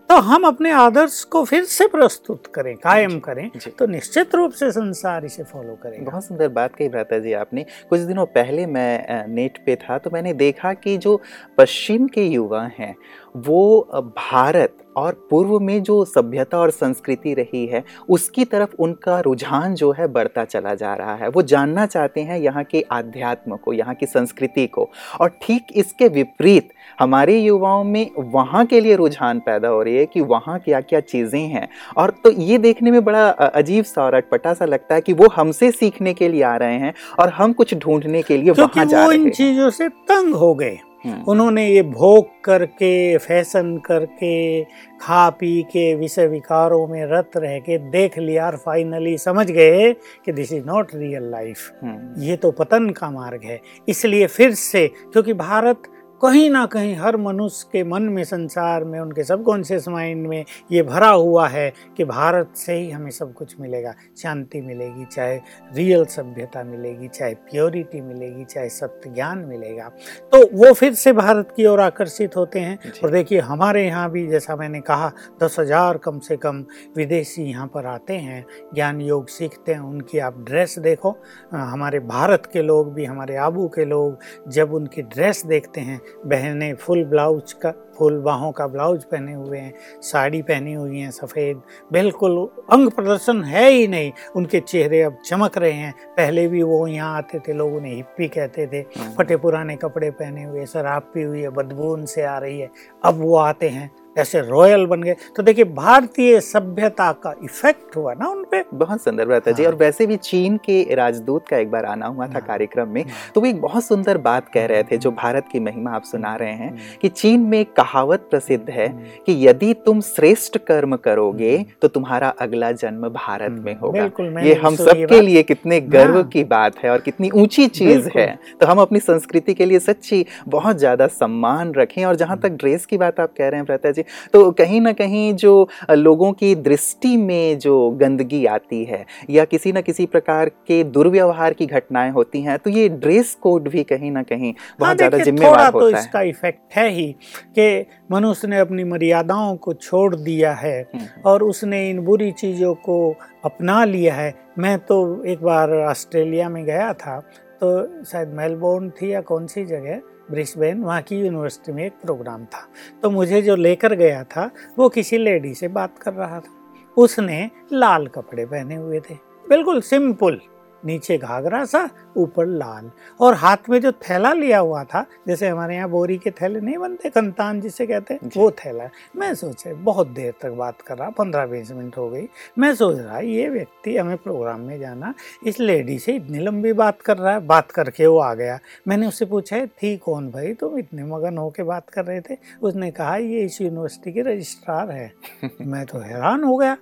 तो 0.09 0.17
हम 0.21 0.47
अपने 0.47 0.71
आदर्श 0.73 1.23
को 1.25 1.43
फिर 1.45 1.63
से 1.65 1.87
प्रस्तुत 1.87 2.47
करें 2.55 2.75
कायम 2.77 3.19
करें 3.19 3.49
तो 3.79 3.87
निश्चित 3.87 4.35
रूप 4.35 4.51
से 4.51 4.71
संसार 4.71 5.25
इसे 5.25 5.43
फॉलो 5.43 5.75
करें 5.83 6.03
बहुत 6.05 6.25
सुंदर 6.25 6.49
बात 6.49 6.75
कही 6.75 6.89
भ्राता 6.89 7.19
जी 7.19 7.33
आपने। 7.33 7.65
कुछ 7.89 7.99
दिनों 8.01 8.25
पहले 8.27 8.65
मैं 8.67 9.25
नेट 9.27 9.57
पे 9.65 9.75
था 9.77 9.97
तो 9.97 10.09
मैंने 10.13 10.33
देखा 10.35 10.73
कि 10.75 10.97
जो 10.97 11.19
पश्चिम 11.57 12.07
के 12.07 12.25
युवा 12.25 12.63
हैं 12.79 12.95
वो 13.37 14.11
भारत 14.17 14.77
और 14.97 15.13
पूर्व 15.29 15.59
में 15.59 15.81
जो 15.83 16.03
सभ्यता 16.05 16.57
और 16.57 16.71
संस्कृति 16.71 17.33
रही 17.33 17.65
है 17.67 17.83
उसकी 18.09 18.45
तरफ़ 18.45 18.75
उनका 18.79 19.19
रुझान 19.19 19.73
जो 19.75 19.91
है 19.91 20.07
बढ़ता 20.07 20.45
चला 20.45 20.75
जा 20.75 20.93
रहा 20.95 21.15
है। 21.15 21.29
वो 21.29 21.41
जानना 21.41 21.85
चाहते 21.85 22.21
हैं 22.21 22.37
यहाँ 22.39 22.63
के 22.63 22.83
आध्यात्म 22.91 23.55
को 23.55 23.73
यहाँ 23.73 23.95
की 23.95 24.05
संस्कृति 24.05 24.65
को। 24.67 24.89
और 25.21 25.29
ठीक 25.41 25.73
इसके 25.75 26.07
विपरीत 26.09 26.69
हमारे 26.99 27.37
युवाओं 27.39 27.83
में 27.83 28.09
वहाँ 28.17 28.65
के 28.65 28.79
लिए 28.79 28.95
रुझान 28.95 29.39
पैदा 29.39 29.67
हो 29.67 29.81
रही 29.83 29.97
है 29.97 30.05
कि 30.05 30.21
वहाँ 30.21 30.59
क्या 30.59 30.81
क्या 30.81 30.99
चीज़ें 31.01 31.39
हैं। 31.39 31.67
और 31.97 32.13
तो 32.23 32.31
ये 32.31 32.57
देखने 32.57 32.91
में 32.91 33.03
बड़ा 33.05 33.27
अजीब 33.29 33.85
सा 33.85 34.03
और 34.03 34.13
अटपटा 34.13 34.53
सा 34.53 34.65
लगता 34.65 34.95
है 34.95 35.01
कि 35.01 35.13
वो 35.13 35.29
हमसे 35.35 35.71
सीखने 35.73 36.13
के 36.13 36.29
लिए 36.29 36.43
आ 36.43 36.55
रहे 36.57 36.77
हैं 36.77 36.93
और 37.19 37.29
हम 37.31 37.53
कुछ 37.53 37.75
ढूँढने 37.75 38.21
के 38.21 38.37
लिए 38.37 38.51
वहाँ 38.53 38.85
जा 38.85 39.05
रहे 39.05 39.17
हैं। 39.17 39.23
इन 39.23 39.31
चीज़ों 39.31 39.69
से 39.69 39.89
तंग 39.89 40.35
हो 40.35 40.53
गए। 40.55 40.77
उन्होंने 41.27 41.67
ये 41.67 41.81
भोग 41.81 42.27
करके 42.43 43.17
फ़ैशन 43.17 43.77
करके 43.77 44.63
खा 45.01 45.29
पी 45.29 45.61
के 45.63 45.93
विषय 45.95 46.27
विकारों 46.27 46.87
में 46.87 47.05
रत 47.05 47.37
रह 47.37 47.57
के 47.59 47.77
देख 47.91 48.17
लिया 48.19 48.45
और 48.45 48.57
फाइनली 48.57 49.17
समझ 49.17 49.49
गए 49.51 49.91
कि 50.25 50.31
this 50.31 50.53
is 50.53 50.65
not 50.65 50.95
real 50.95 51.29
life 51.31 51.71
ये 52.19 52.35
तो 52.35 52.51
पतन 52.51 52.89
का 52.89 53.09
मार्ग 53.11 53.41
है। 53.43 53.59
इसलिए 53.89 54.27
फिर 54.27 54.53
से 54.53 54.87
क्योंकि 54.87 55.33
भारत 55.33 55.81
कहीं 56.21 56.49
ना 56.49 56.65
कहीं 56.65 56.95
हर 56.95 57.15
मनुष्य 57.17 57.67
के 57.71 57.83
मन 57.83 58.03
में 58.09 58.23
संसार 58.23 58.83
में 58.83 58.99
उनके 58.99 59.23
सबकॉन्शियस 59.23 59.87
माइंड 59.87 60.27
में 60.27 60.45
ये 60.71 60.83
भरा 60.83 61.07
हुआ 61.07 61.47
है 61.47 61.71
कि 61.97 62.03
भारत 62.05 62.51
से 62.55 62.73
ही 62.73 62.89
हमें 62.91 63.09
सब 63.11 63.33
कुछ 63.33 63.55
मिलेगा। 63.59 63.93
शांति 64.17 64.61
मिलेगी 64.61 65.05
चाहे 65.05 65.35
रियल 65.75 66.05
सभ्यता 66.05 66.63
मिलेगी 66.63 67.07
चाहे 67.07 67.33
प्योरिटी 67.49 68.01
मिलेगी 68.01 68.45
चाहे 68.45 68.69
सत्य 68.69 69.09
ज्ञान 69.09 69.39
मिलेगा। 69.39 69.89
तो 70.33 70.41
वो 70.53 70.71
फिर 70.73 70.93
से 70.93 71.13
भारत 71.13 71.53
की 71.55 71.65
ओर 71.65 71.79
आकर्षित 71.81 72.35
होते 72.37 72.59
हैं। 72.59 72.77
और 73.03 73.11
देखिए 73.11 73.39
हमारे 73.41 73.85
यहाँ 73.85 74.09
भी 74.11 74.25
जैसा 74.27 74.55
मैंने 74.55 74.81
कहा 74.81 75.11
दस 75.43 75.59
हज़ार 75.59 75.97
कम 75.97 76.19
से 76.19 76.37
कम 76.37 76.63
विदेशी 76.97 77.43
यहाँ 77.43 77.67
पर 77.67 77.85
आते 77.85 78.13
हैं 78.15 78.45
ज्ञान 78.73 79.01
योग 79.01 79.27
सीखते 79.29 79.73
हैं 79.73 79.81
उनकी 79.81 80.19
आप 80.19 80.39
ड्रेस 80.45 80.77
देखो। 80.79 81.15
हमारे 81.53 81.99
भारत 82.07 82.49
के 82.53 82.61
लोग 82.61 82.93
भी 82.93 83.05
हमारे 83.05 83.35
आबू 83.37 83.67
के 83.75 83.85
लोग 83.85 84.51
जब 84.51 84.73
उनकी 84.73 85.01
ड्रेस 85.03 85.45
देखते 85.45 85.81
हैं 85.81 86.01
बहनें 86.25 86.75
फुल 86.75 87.03
ब्लाउज 87.03 87.53
का 87.53 87.73
फुल 87.97 88.19
बाहों 88.19 88.51
का 88.51 88.67
ब्लाउज 88.67 89.03
पहने 89.03 89.33
हुए 89.33 89.57
हैं 89.57 89.73
साड़ी 90.01 90.41
पहनी 90.41 90.73
हुई 90.73 90.99
हैं 90.99 91.11
सफ़ेद 91.11 91.61
बिल्कुल 91.93 92.49
अंग 92.71 92.89
प्रदर्शन 92.89 93.43
है 93.43 93.69
ही 93.69 93.87
नहीं। 93.87 94.11
उनके 94.35 94.59
चेहरे 94.59 95.01
अब 95.01 95.17
चमक 95.25 95.57
रहे 95.57 95.71
हैं। 95.71 95.93
पहले 96.17 96.47
भी 96.47 96.63
वो 96.63 96.87
यहाँ 96.87 97.17
आते 97.17 97.39
थे 97.39 97.53
लोग 97.53 97.75
उन्हें 97.75 97.95
हिप्पी 97.95 98.27
कहते 98.27 98.67
थे। 98.67 98.77
हम्म। 98.77 99.13
फटे 99.15 99.37
पुराने 99.37 99.75
कपड़े 99.75 100.11
पहने 100.11 100.43
हुए 100.43 100.65
शराब 100.65 101.01
पी 101.13 101.21
हुई 101.21 101.41
है 101.41 101.49
बदबू 101.49 101.83
उनसे 101.83 102.23
आ 102.23 102.37
रही 102.37 102.59
है। 102.59 102.69
अब 103.05 103.13
वो 103.13 103.35
आते 103.35 103.69
हैं। 103.69 103.91
ऐसे 104.15 104.41
रॉयल 104.41 104.85
बन 104.85 105.03
गए। 105.03 105.15
तो 105.35 105.43
देखिए 105.43 105.65
भारतीय 105.65 106.39
सभ्यता 106.41 107.11
का 107.23 107.33
इफ़ेक्ट 107.43 107.95
हुआ 107.95 108.13
ना 108.13 108.27
उनपे 108.27 108.63
बहुत 108.73 109.01
सुंदर 109.01 109.25
बात 109.25 109.47
है 109.47 109.53
हाँ। 109.53 109.57
जी 109.57 109.65
और 109.65 109.75
वैसे 109.75 110.05
भी 110.07 110.17
चीन 110.17 110.57
के 110.65 110.95
राजदूत 110.95 111.47
का 111.47 111.57
एक 111.57 111.71
बार 111.71 111.85
आना 111.85 112.07
हुआ 112.07 112.27
था 112.27 112.31
हाँ। 112.31 112.41
कार्यक्रम 112.41 112.89
में 112.89 113.01
हाँ। 113.03 113.13
तो 113.35 113.41
वो 113.41 113.47
एक 113.47 113.61
बहुत 113.61 113.85
सुंदर 113.85 114.17
बात 114.19 114.49
कह 114.49 114.65
रहे 114.65 114.83
थे 114.83 114.97
जो 114.97 115.11
भारत 115.13 115.47
की 115.51 115.59
महिमा 115.59 115.91
आप 115.91 116.03
सुना 116.03 116.35
रहे 116.35 116.53
हैं 116.53 116.99
कि 117.01 117.09
चीन 117.09 117.41
में 117.41 117.59
एक 117.59 117.73
कहावत 117.75 118.27
प्रसिद्ध 118.29 118.69
है 118.69 118.87
कि 119.27 119.35
यदि 119.47 119.73
तुम 119.85 120.01
श्रेष्ठ 120.03 120.57
कर्म 120.67 120.95
करोगे 120.97 121.57
तो 121.81 121.87
तुम्हारा 121.87 122.29
अगला 122.41 122.71
जन्म 122.73 123.07
भारत 123.09 123.59
में 123.59 123.75
होगा। 123.75 124.09
ये 124.41 124.53
हम 124.55 124.75
सबके 124.75 125.21
लिए 125.21 125.43
कितने 125.43 125.79
गर्व 125.81 126.23
की 126.25 126.43
बात 126.45 126.77
है 126.77 126.89
और 126.91 127.01
कितनी 127.01 127.29
ऊँची 127.31 127.67
चीज़ 127.69 128.09
है। 128.15 128.27
तो 128.61 128.67
हम 128.67 128.79
अपनी 128.81 128.99
संस्कृति 129.01 129.53
के 129.53 129.65
लिए 129.65 129.79
सच्ची 129.81 130.25
बहुत 130.47 130.77
ज़्यादा 130.77 131.07
सम्मान 131.09 131.73
रखें 131.73 132.03
और 132.05 132.15
जहाँ 132.15 132.37
तक 132.39 132.57
ड्रेस 132.59 132.85
की 132.85 132.97
बात 132.97 133.19
आप 133.19 133.33
कह 133.37 133.47
रहे 133.47 133.59
हैं 133.59 133.65
प्रता 133.65 133.91
जी 133.91 134.03
तो 134.33 134.49
कहीं 134.53 134.81
ना 134.81 134.93
कहीं 134.93 135.33
जो 135.35 135.53
लोगों 135.91 136.31
की 136.33 136.53
दृष्टि 136.57 137.15
में 137.17 137.59
जो 137.59 137.75
गंदगी 137.95 138.45
आती 138.47 138.83
है 138.85 139.05
या 139.29 139.45
किसी 139.45 139.71
न 139.71 139.81
किसी 139.81 140.05
प्रकार 140.07 140.49
के 140.67 140.83
दुर्व्यवहार 140.85 141.53
की 141.53 141.65
घटनाएँ 141.67 142.11
होती 142.11 142.41
हैं 142.41 142.57
तो 142.59 142.69
ये 142.69 142.87
ड्रेस 142.97 143.33
कोड 143.41 143.69
भी 143.69 143.83
कहीं 143.85 144.11
ना 144.11 144.23
कहीं 144.23 144.53
बहुत 144.53 144.87
हाँ, 144.87 144.95
ज़्यादा 144.95 145.17
जिम्मेवार 145.19 145.71
तो 145.71 145.79
होता 145.79 145.91
तो 145.91 145.97
इसका 145.97 146.21
इफ़ेक्ट 146.23 146.75
है 146.75 146.89
ही 146.89 147.11
कि 147.57 147.85
मनुष्य 148.11 148.47
ने 148.47 148.59
अपनी 148.59 148.83
मर्यादाओं 148.85 149.55
को 149.57 149.73
छोड़ 149.75 150.15
दिया 150.15 150.53
है 150.55 150.79
हम्म। 150.85 151.21
और 151.25 151.43
उसने 151.43 151.89
इन 151.89 151.99
बुरी 152.05 152.31
चीज़ों 152.33 152.73
को 152.81 152.97
अपना 153.45 153.83
लिया 153.85 154.13
है 154.15 154.33
मैं 154.57 154.77
तो 154.81 154.97
एक 155.25 155.41
बार 155.43 155.73
ऑस्ट्रेलिया 155.79 156.49
में 156.49 156.63
गया 156.65 156.91
था 156.95 157.19
तो 157.61 158.03
शायद 158.05 158.33
मेलबोर्न 158.33 158.89
थी 158.91 159.11
या 159.13 159.21
कौन 159.21 159.47
सी 159.47 159.65
जगह 159.65 160.01
ब्रिस्बेन, 160.31 160.83
वहाँ 160.83 161.01
की 161.01 161.15
यूनिवर्सिटी 161.15 161.71
में 161.71 161.85
एक 161.85 161.93
प्रोग्राम 161.93 162.45
था। 162.45 162.67
तो 163.01 163.09
मुझे 163.09 163.41
जो 163.41 163.55
लेकर 163.55 163.93
गया 163.93 164.23
था, 164.23 164.51
वो 164.77 164.89
किसी 164.89 165.17
लेडी 165.17 165.53
से 165.53 165.67
बात 165.67 165.99
कर 165.99 166.13
रहा 166.13 166.39
था। 166.39 166.55
उसने 166.97 167.51
लाल 167.73 168.07
कपड़े 168.07 168.45
पहने 168.45 168.75
हुए 168.75 168.99
थे। 168.99 169.15
बिल्कुल 169.49 169.81
सिंपल। 169.81 170.39
नीचे 170.85 171.17
घाघरा 171.17 171.63
सा 171.65 171.89
ऊपर 172.17 172.45
लाल। 172.45 172.91
और 173.19 173.33
हाथ 173.33 173.69
में 173.69 173.79
जो 173.81 173.91
थैला 173.91 174.33
लिया 174.33 174.59
हुआ 174.59 174.83
था 174.83 175.05
जैसे 175.27 175.47
हमारे 175.47 175.75
यहाँ 175.75 175.89
बोरी 175.89 176.17
के 176.17 176.31
थैले 176.31 176.59
नहीं 176.59 176.77
बनते 176.77 177.09
कंतान 177.09 177.61
जिसे 177.61 177.85
कहते 177.87 178.13
हैं 178.13 178.29
वो 178.37 178.51
थैला। 178.51 178.89
मैं 179.15 179.33
सोचे 179.35 179.73
बहुत 179.73 180.07
देर 180.07 180.33
तक 180.41 180.49
बात 180.49 180.81
कर 180.81 180.97
रहा 180.97 181.09
पंद्रह 181.09 181.45
बीस 181.45 181.71
मिनट 181.71 181.97
हो 181.97 182.09
गई। 182.09 182.27
मैं 182.59 182.75
सोच 182.75 182.97
रहा 182.97 183.19
ये 183.19 183.49
व्यक्ति 183.49 183.97
हमें 183.97 184.17
प्रोग्राम 184.17 184.59
में 184.59 184.79
जाना 184.79 185.13
इस 185.47 185.59
लेडी 185.59 185.99
से 185.99 186.15
इतनी 186.15 186.39
लंबी 186.39 186.73
बात 186.73 187.01
कर 187.01 187.17
रहा 187.17 187.33
है 187.33 187.39
बात 187.39 187.71
करके 187.71 188.07
वो 188.07 188.19
आ 188.19 188.33
गया। 188.33 188.59
मैंने 188.87 189.07
उससे 189.07 189.25
पूछा 189.25 189.55
है 189.55 189.67
थी 189.67 189.97
कौन 189.97 190.29
भाई? 190.31 190.53
तुम 190.53 190.77
इतने 190.77 191.03
मगन 191.03 191.37
होके 191.37 191.63
बात 191.63 191.89
कर 191.89 192.05
रहे 192.05 192.21
थे? 192.21 192.37
उसने 192.61 192.91
कहा 192.91 193.15
ये 193.17 193.41
इस 193.41 193.61
यूनिवर्सिटी 193.61 194.11
के 194.11 194.21
रजिस्ट्रार 194.21 194.91
है। 194.91 195.11
मैं 195.61 195.85
तो 195.85 195.99
हैरान 195.99 196.43
हो 196.43 196.57
गया। 196.57 196.77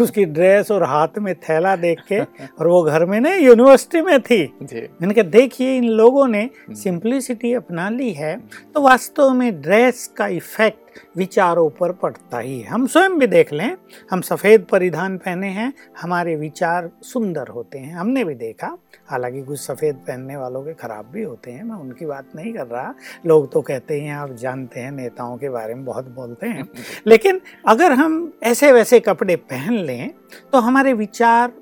उसकी 0.00 0.24
ड्रेस 0.24 0.70
और 0.70 0.82
हाथ 0.82 1.18
में 1.18 1.34
थैला 1.34 1.76
देख 1.76 2.00
के 2.08 2.20
और 2.60 2.66
वो 2.66 2.82
घर 2.82 3.04
में 3.04 3.20
नहीं 3.22 3.46
यूनिवर्सिटी 3.46 4.00
में 4.02 4.20
थी। 4.22 4.42
मैंने 4.62 5.14
कहा 5.14 5.22
देखिए 5.30 5.76
इन 5.76 5.88
लोगों 5.90 6.26
ने 6.28 6.48
सिंप्लिसिटी 6.74 7.52
हम्म। 7.52 7.62
अपना 7.62 7.88
ली 7.90 8.12
है 8.12 8.36
तो 8.74 8.80
वास्तव 8.82 9.30
में 9.32 9.60
ड्रेस 9.62 10.06
का 10.16 10.26
इफ़ेक्ट 10.28 10.80
विचारों 11.16 11.68
पर 11.70 11.92
पड़ता 11.92 12.38
ही 12.38 12.58
है। 12.60 12.68
हम 12.68 12.86
स्वयं 12.86 13.18
भी 13.18 13.26
देख 13.26 13.52
लें 13.52 13.76
हम 14.10 14.20
सफ़ेद 14.20 14.66
परिधान 14.70 15.16
पहने 15.18 15.48
हैं 15.48 15.72
हमारे 16.00 16.34
विचार 16.36 16.90
सुंदर 17.02 17.48
होते 17.48 17.78
हैं। 17.78 17.94
हमने 17.94 18.24
भी 18.24 18.34
देखा 18.34 18.76
हालाँकि 19.10 19.42
कुछ 19.42 19.60
सफ़ेद 19.60 19.94
पहनने 20.08 20.36
वालों 20.36 20.62
के 20.62 20.74
ख़राब 20.74 21.10
भी 21.12 21.22
होते 21.22 21.50
हैं 21.50 21.64
मैं 21.64 21.76
उनकी 21.76 22.06
बात 22.06 22.28
नहीं 22.36 22.52
कर 22.52 22.66
रहा। 22.66 22.94
लोग 23.26 23.50
तो 23.52 23.60
कहते 23.62 24.00
हैं 24.00 24.14
आप 24.14 24.32
जानते 24.36 24.80
हैं 24.80 24.90
नेताओं 24.92 25.36
के 25.38 25.48
बारे 25.48 25.74
में 25.74 25.84
बहुत 25.84 26.08
बोलते 26.10 26.46
हैं। 26.46 26.68
लेकिन 27.06 27.40
अगर 27.68 27.92
हम 27.92 28.32
ऐसे 28.44 28.72
वैसे 28.72 29.00
कपड़े 29.00 29.36
पहन 29.36 29.74
लें 29.76 30.10
तो 30.52 30.58
हमारे 30.60 30.92
विचार 30.94 31.52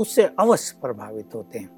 उससे 0.00 0.28
अवश्य 0.38 0.78
प्रभावित 0.82 1.34
होते 1.34 1.58
हैं। 1.58 1.68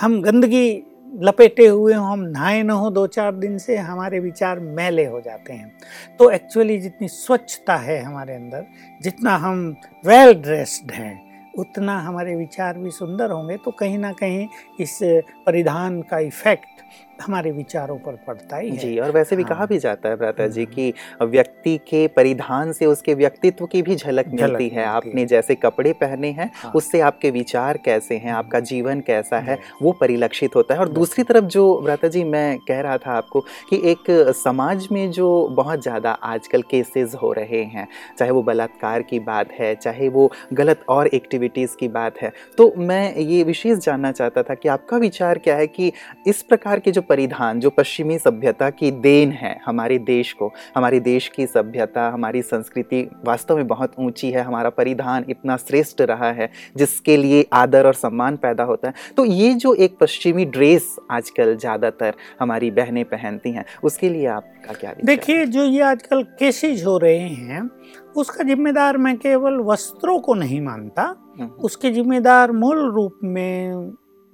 हम 0.00 0.20
गंदगी 0.22 0.82
लपेटे 1.18 1.66
हुए 1.66 1.94
हों, 1.94 2.06
हम 2.06 2.20
नहाए 2.20 2.62
न 2.62 2.70
हो 2.70 2.90
दो 2.90 3.06
चार 3.06 3.34
दिन 3.34 3.56
से, 3.58 3.76
हमारे 3.76 4.18
विचार 4.20 4.60
मैले 4.60 5.06
हो 5.06 5.20
जाते 5.20 5.52
हैं। 5.52 5.72
तो 6.18 6.30
एक्चुअली 6.30 6.78
जितनी 6.78 7.08
स्वच्छता 7.08 7.76
है 7.76 8.00
हमारे 8.02 8.34
अंदर, 8.34 8.66
जितना 9.02 9.36
हम 9.36 9.76
वेल 10.06 10.32
ड्रेस्ड 10.34 10.90
हैं, 10.90 11.30
उतना 11.58 11.98
हमारे 11.98 12.34
विचार 12.36 12.78
भी 12.78 12.90
सुंदर 12.90 13.30
होंगे 13.30 13.56
तो 13.56 13.70
कहीं 13.70 13.98
ना 13.98 14.12
कहीं 14.12 14.46
इस 14.80 14.98
परिधान 15.46 16.00
का 16.02 16.18
इफ़ेक्ट 16.18 16.82
हमारे 17.20 17.50
विचारों 17.52 17.96
पर 17.98 18.16
पड़ता 18.26 18.56
ही 18.56 18.70
है। 18.70 18.76
जी 18.78 18.98
और 18.98 19.10
वैसे 19.10 19.36
भी 19.36 19.42
हाँ। 19.42 19.48
कहा 19.48 19.66
भी 19.66 19.78
जाता 19.78 20.08
है 20.08 20.16
भ्राता 20.16 20.46
जी 20.48 20.64
हाँ। 20.64 20.72
कि 20.74 20.92
व्यक्ति 21.22 21.76
के 21.88 22.06
परिधान 22.10 22.72
से 22.72 22.86
उसके 22.86 23.14
व्यक्तित्व 23.14 23.66
की 23.66 23.82
भी 23.82 23.96
झलक 23.96 24.26
मिलती 24.30 24.68
है। 24.68 24.84
आपने 24.86 25.24
जैसे 25.26 25.54
कपड़े 25.56 25.92
पहने 25.94 26.30
हैं 26.30 26.50
हाँ। 26.54 26.72
उससे 26.74 27.00
आपके 27.02 27.30
विचार 27.30 27.78
कैसे 27.84 28.16
हैं 28.16 28.32
आपका 28.32 28.60
जीवन 28.62 29.00
कैसा 29.00 29.38
है 29.40 29.58
वो 29.82 29.92
परिलक्षित 30.00 30.56
होता 30.56 30.74
है। 30.74 30.80
और 30.80 30.88
दूसरी 30.90 31.24
तरफ़ 31.24 31.44
जो 31.46 31.64
भ्राता 31.84 32.08
जी 32.08 32.24
मैं 32.26 32.58
कह 32.68 32.80
रहा 32.80 32.96
था 32.98 33.12
आपको 33.12 33.40
कि 33.70 33.80
एक 33.90 34.10
समाज 34.36 34.88
में 34.92 35.10
जो 35.10 35.28
बहुत 35.52 35.82
ज़्यादा 35.82 36.10
आजकल 36.24 36.62
केसेस 36.70 37.14
हो 37.22 37.32
रहे 37.32 37.62
हैं 37.66 37.86
चाहे 38.18 38.30
वो 38.30 38.42
बलात्कार 38.42 39.02
की 39.02 39.18
बात 39.22 39.52
है 39.52 39.74
चाहे 39.74 40.08
वो 40.08 40.30
गलत 40.52 40.84
और 40.88 41.06
एक्टिविटीज़ 41.08 41.76
की 41.76 41.88
बात 41.90 42.20
है 42.22 42.32
तो 42.58 42.72
मैं 42.78 43.16
ये 43.16 43.42
विशेष 43.44 43.78
जानना 43.78 44.12
चाहता 44.12 44.42
था 44.42 44.54
कि 44.54 44.68
आपका 44.68 44.96
विचार 44.98 45.38
क्या 45.38 45.56
है 45.56 45.66
कि 45.68 45.92
इस 46.26 46.42
प्रकार 46.42 46.80
के 46.80 46.90
जो 46.90 47.02
परिधान 47.10 47.60
जो 47.60 47.70
पश्चिमी 47.70 48.18
सभ्यता 48.18 48.70
की 48.72 48.90
देन 49.00 49.32
है 49.32 49.56
हमारे 49.66 49.98
देश 50.00 50.32
को 50.32 50.50
हमारे 50.76 51.00
देश 51.02 51.28
की 51.28 51.46
सभ्यता 51.48 52.08
हमारी 52.08 52.42
संस्कृति 52.44 53.02
वास्तव 53.24 53.56
में 53.56 53.66
बहुत 53.66 53.94
ऊँची 53.98 54.30
है 54.30 54.42
हमारा 54.42 54.70
परिधान 54.72 55.24
इतना 55.28 55.56
श्रेष्ठ 55.58 56.00
रहा 56.02 56.30
है 56.32 56.50
जिसके 56.76 57.16
लिए 57.16 57.44
आदर 57.54 57.86
और 57.86 57.94
सम्मान 57.94 58.36
पैदा 58.36 58.64
होता 58.64 58.88
है। 58.88 58.94
तो 59.16 59.24
ये 59.24 59.52
जो 59.54 59.74
एक 59.76 59.96
पश्चिमी 60.00 60.44
ड्रेस 60.48 60.96
आजकल 61.10 61.56
ज़्यादातर 61.56 62.14
हमारी 62.40 62.70
बहनें 62.70 63.04
पहनती 63.06 63.52
हैं 63.52 63.64
उसके 63.84 64.08
लिए 64.08 64.26
आपका 64.28 64.72
क्या 64.72 64.94
देखिए 65.04 65.46
जो 65.46 65.64
ये 65.64 65.80
आजकल 65.84 66.22
केसेज 66.38 66.84
हो 66.84 66.96
रहे 66.98 67.18
हैं 67.18 67.68
उसका 68.16 68.44
जिम्मेदार 68.44 68.96
मैं 68.98 69.16
केवल 69.18 69.58
वस्त्रों 69.64 70.18
को 70.20 70.34
नहीं 70.34 70.60
मानता 70.60 71.02
हम्म। 71.40 71.48
उसके 71.64 71.90
जिम्मेदार 71.90 72.52
मूल 72.54 72.90
रूप 72.92 73.18
में 73.24 73.90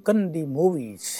गंदी 0.07 0.45
मूवीज़ 0.47 1.11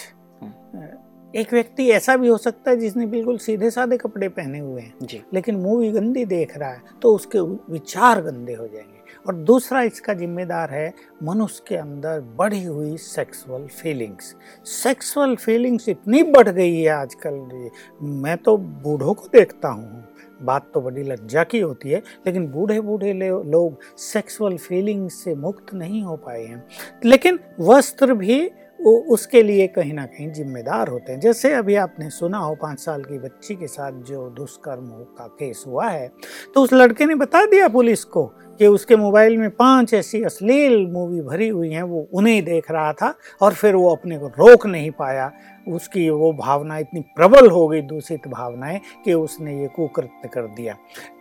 एक 1.33 1.53
व्यक्ति 1.53 1.89
ऐसा 1.89 2.15
भी 2.17 2.27
हो 2.27 2.37
सकता 2.37 2.71
है 2.71 2.77
जिसने 2.77 3.05
बिल्कुल 3.05 3.37
सीधे 3.37 3.69
साधे 3.69 3.97
कपड़े 3.97 4.27
पहने 4.29 4.59
हुए 4.59 4.81
हैं। 4.81 4.93
जी। 5.01 5.21
लेकिन 5.33 5.55
मूवी 5.55 5.89
गंदी 5.91 6.25
देख 6.25 6.57
रहा 6.57 6.69
है 6.69 6.81
तो 7.01 7.13
उसके 7.15 7.39
विचार 7.71 8.21
गंदे 8.21 8.53
हो 8.53 8.67
जाएँगे। 8.67 8.95
और 9.27 9.35
दूसरा 9.35 9.81
इसका 9.81 10.13
जिम्मेदार 10.13 10.71
है 10.71 10.93
मनुष्य 11.23 11.63
के 11.67 11.75
अंदर 11.75 12.19
बढ़ी 12.37 12.63
हुई 12.63 12.97
सेक्सुअल 12.97 13.67
फीलिंग्स 13.73 14.35
सेक्सुअल 14.65 15.35
फीलिंग्स 15.35 15.89
इतनी 15.89 16.23
बढ़ 16.23 16.49
गई 16.49 16.75
है 16.75 16.89
आजकल। 16.89 17.69
मैं 18.01 18.37
तो 18.37 18.57
बूढ़ों 18.57 19.13
को 19.13 19.27
देखता 19.33 19.69
हूँ। 19.69 20.03
बात 20.41 20.69
तो 20.73 20.81
बड़ी 20.81 21.03
लज्जा 21.03 21.43
की 21.43 21.59
होती 21.59 21.89
है 21.89 22.01
लेकिन 22.27 22.47
बूढ़े 22.47 22.79
बूढ़े 22.81 23.13
लोग 23.13 23.79
सेक्सुअल 23.97 24.57
फीलिंग्स 24.57 25.13
से 25.13 25.35
मुक्त 25.35 25.73
नहीं 25.73 26.01
हो 26.03 26.15
पाए 26.17 26.43
हैं। 26.45 26.63
लेकिन 27.05 27.39
वस्त्र 27.59 28.13
भी 28.13 28.39
वो 28.79 28.91
उसके 29.09 29.41
लिए 29.43 29.67
कहीं 29.67 29.93
ना 29.93 30.05
कहीं 30.05 30.31
जिम्मेदार 30.31 30.87
होते 30.87 31.11
हैं। 31.11 31.19
जैसे 31.19 31.53
अभी 31.53 31.75
आपने 31.75 32.09
सुना 32.09 32.37
हो, 32.37 32.55
पाँच 32.55 32.79
साल 32.79 33.03
की 33.03 33.19
बच्ची 33.19 33.55
के 33.55 33.67
साथ 33.67 33.91
जो 34.03 34.27
दुष्कर्म 34.29 34.89
का 35.17 35.27
केस 35.29 35.63
हुआ 35.67 35.87
है 35.87 36.11
तो 36.55 36.61
उस 36.61 36.73
लड़के 36.73 37.05
ने 37.05 37.15
बता 37.15 37.45
दिया 37.45 37.67
पुलिस 37.67 38.03
को 38.03 38.25
कि 38.59 38.67
उसके 38.67 38.95
मोबाइल 38.95 39.37
में 39.37 39.49
पाँच 39.51 39.93
ऐसी 39.93 40.21
अश्लील 40.23 40.85
मूवी 40.87 41.21
भरी 41.21 41.47
हुई 41.47 41.71
हैं, 41.71 41.83
वो 41.83 42.07
उन्हें 42.13 42.43
देख 42.45 42.71
रहा 42.71 42.93
था 42.93 43.13
और 43.41 43.53
फिर 43.53 43.75
वो 43.75 43.89
अपने 43.89 44.17
को 44.17 44.27
रोक 44.27 44.65
नहीं 44.65 44.91
पाया। 44.91 45.31
उसकी 45.67 46.09
वो 46.09 46.33
भावना 46.33 46.77
इतनी 46.77 47.01
प्रबल 47.01 47.49
हो 47.49 47.67
गई 47.67 47.81
दूषित 47.81 48.27
भावनाएँ 48.27 48.81
कि 49.05 49.13
उसने 49.13 49.61
ये 49.61 49.67
कुकृत्य 49.67 50.27
कर 50.27 50.41
दिया। 50.41 50.73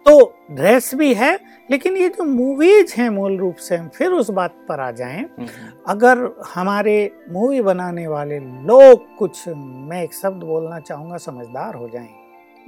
तो 0.06 0.34
ड्रेस 0.50 0.94
भी 0.94 1.14
है 1.14 1.40
लेकिन 1.70 1.96
ये 1.96 2.08
जो 2.08 2.24
मूवीज़ 2.24 2.94
हैं 2.96 3.10
मूल 3.10 3.36
रूप 3.36 3.56
से 3.56 3.76
हम 3.76 3.88
फिर 3.88 4.10
उस 4.10 4.30
बात 4.30 4.54
पर 4.68 4.80
आ 4.80 4.90
जाएँ। 4.90 5.18
हम्म। 5.18 5.46
अगर 5.88 6.42
हमारे 6.54 7.12
मूवी 7.30 7.60
बनाने 7.60 8.06
वाले 8.06 8.38
लोग 8.38 9.16
कुछ 9.16 9.48
मैं 9.48 10.02
एक 10.02 10.14
शब्द 10.14 10.42
बोलना 10.44 10.80
चाहूँगा 10.80 11.16
समझदार 11.16 11.74
हो 11.74 11.88
जाएँ। 11.88 12.08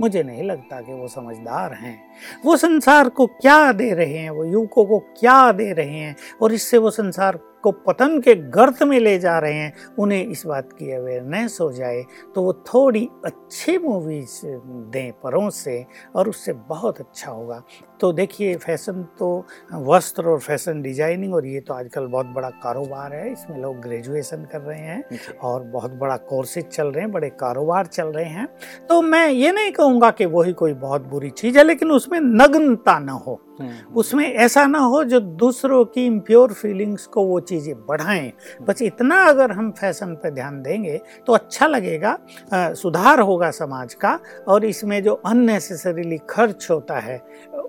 मुझे 0.01 0.23
नहीं 0.23 0.43
लगता 0.43 0.81
कि 0.81 0.93
वो 0.93 1.09
समझदार 1.09 1.73
हैं। 1.73 2.01
वो 2.45 2.57
संसार 2.57 3.09
को 3.09 3.27
क्या 3.27 3.73
दे 3.73 3.95
रहे 3.95 4.19
हैं 4.19 4.31
वो 4.31 4.45
युवकों 4.45 4.85
को 4.85 4.99
क्या 4.99 5.53
दे 5.53 5.73
रहे 5.73 5.99
हैं 5.99 6.17
और 6.43 6.53
इससे 6.53 6.79
वो 6.79 6.91
संसार 6.91 7.39
को 7.63 7.71
पतन 7.87 8.21
के 8.21 8.35
गर्त 8.35 8.83
में 8.83 8.99
ले 9.01 9.19
जा 9.19 9.39
रहे 9.39 9.55
हैं, 9.55 9.73
उन्हें 9.99 10.27
इस 10.27 10.47
बात 10.47 10.73
की 10.73 10.91
अवेयरनेस 10.93 11.59
हो 11.61 11.71
जाए 11.73 12.03
तो 12.35 12.43
वो 12.43 12.53
थोड़ी 12.67 13.09
अच्छी 13.25 13.77
मूवीज़ 13.79 14.41
दें 14.93 15.13
परों 15.23 15.49
से, 15.51 15.85
और 16.17 16.29
उससे 16.29 16.53
बहुत 16.53 17.01
अच्छा 17.01 17.31
होगा। 17.31 17.63
तो 18.01 18.13
देखिए 18.13 18.55
फ़ैशन 18.57 19.03
तो 19.19 19.29
वस्त्र 19.75 20.27
और 20.29 20.39
फ़ैशन 20.41 20.83
डिज़ाइनिंग 20.83 21.35
और 21.35 21.47
ये 21.47 21.61
तो 21.61 21.75
आजकल 21.75 22.07
बहुत 22.07 22.27
बड़ा 22.27 22.51
कारोबार 22.63 23.15
है 23.15 23.31
इसमें 23.33 23.59
लोग 23.63 23.81
ग्रेजुएशन 23.81 24.45
कर 24.53 24.61
रहे 24.61 24.79
हैं 24.79 25.03
और 25.43 25.63
बहुत 25.65 25.93
बड़ा 25.95 26.17
कोर्सेज 26.29 26.67
चल 26.67 26.87
रहे 26.87 27.03
हैं 27.03 27.11
बड़े 27.13 27.31
कारोबार 27.31 27.87
चल 27.87 28.07
रहे 28.07 28.25
हैं। 28.25 28.47
तो 28.89 29.01
मैं 29.03 29.29
ये 29.29 29.53
नहीं 29.53 29.73
कहूँगा 29.73 30.11
कि 30.11 30.27
वही 30.27 30.53
कोई 30.53 30.73
बहुत 30.77 31.07
बुरी 31.09 31.31
चीज़ 31.33 31.59
है 31.59 31.65
लेकिन 31.65 31.91
उसमें 31.91 32.19
नग्नता 32.21 32.99
ना 32.99 33.13
हो। 33.13 33.41
उसमें 33.97 34.25
ऐसा 34.25 34.67
ना 34.67 34.79
हो 34.79 35.03
जो 35.05 35.21
दूसरों 35.21 35.85
की 35.85 36.05
इम्प्योर 36.07 36.53
फीलिंग्स 36.53 37.07
को 37.07 37.25
वो 37.25 37.39
चीज़ें 37.41 37.75
बढ़ाएँ। 37.87 38.33
बस 38.63 38.83
इतना 38.83 39.17
अगर 39.25 39.53
हम 39.53 39.71
फ़ैशन 39.73 40.15
पर 40.15 40.31
ध्यान 40.31 40.61
देंगे 40.63 41.01
तो 41.27 41.33
अच्छा 41.33 41.67
लगेगा 41.67 42.19
आ, 42.53 42.73
सुधार 42.73 43.21
होगा 43.21 43.51
समाज 43.51 43.95
का 43.95 44.19
और 44.49 44.65
इसमें 44.65 45.03
जो 45.03 45.15
अननेसेसरीली 45.27 46.19
खर्च 46.31 46.67
होता 46.71 46.99
है 46.99 47.19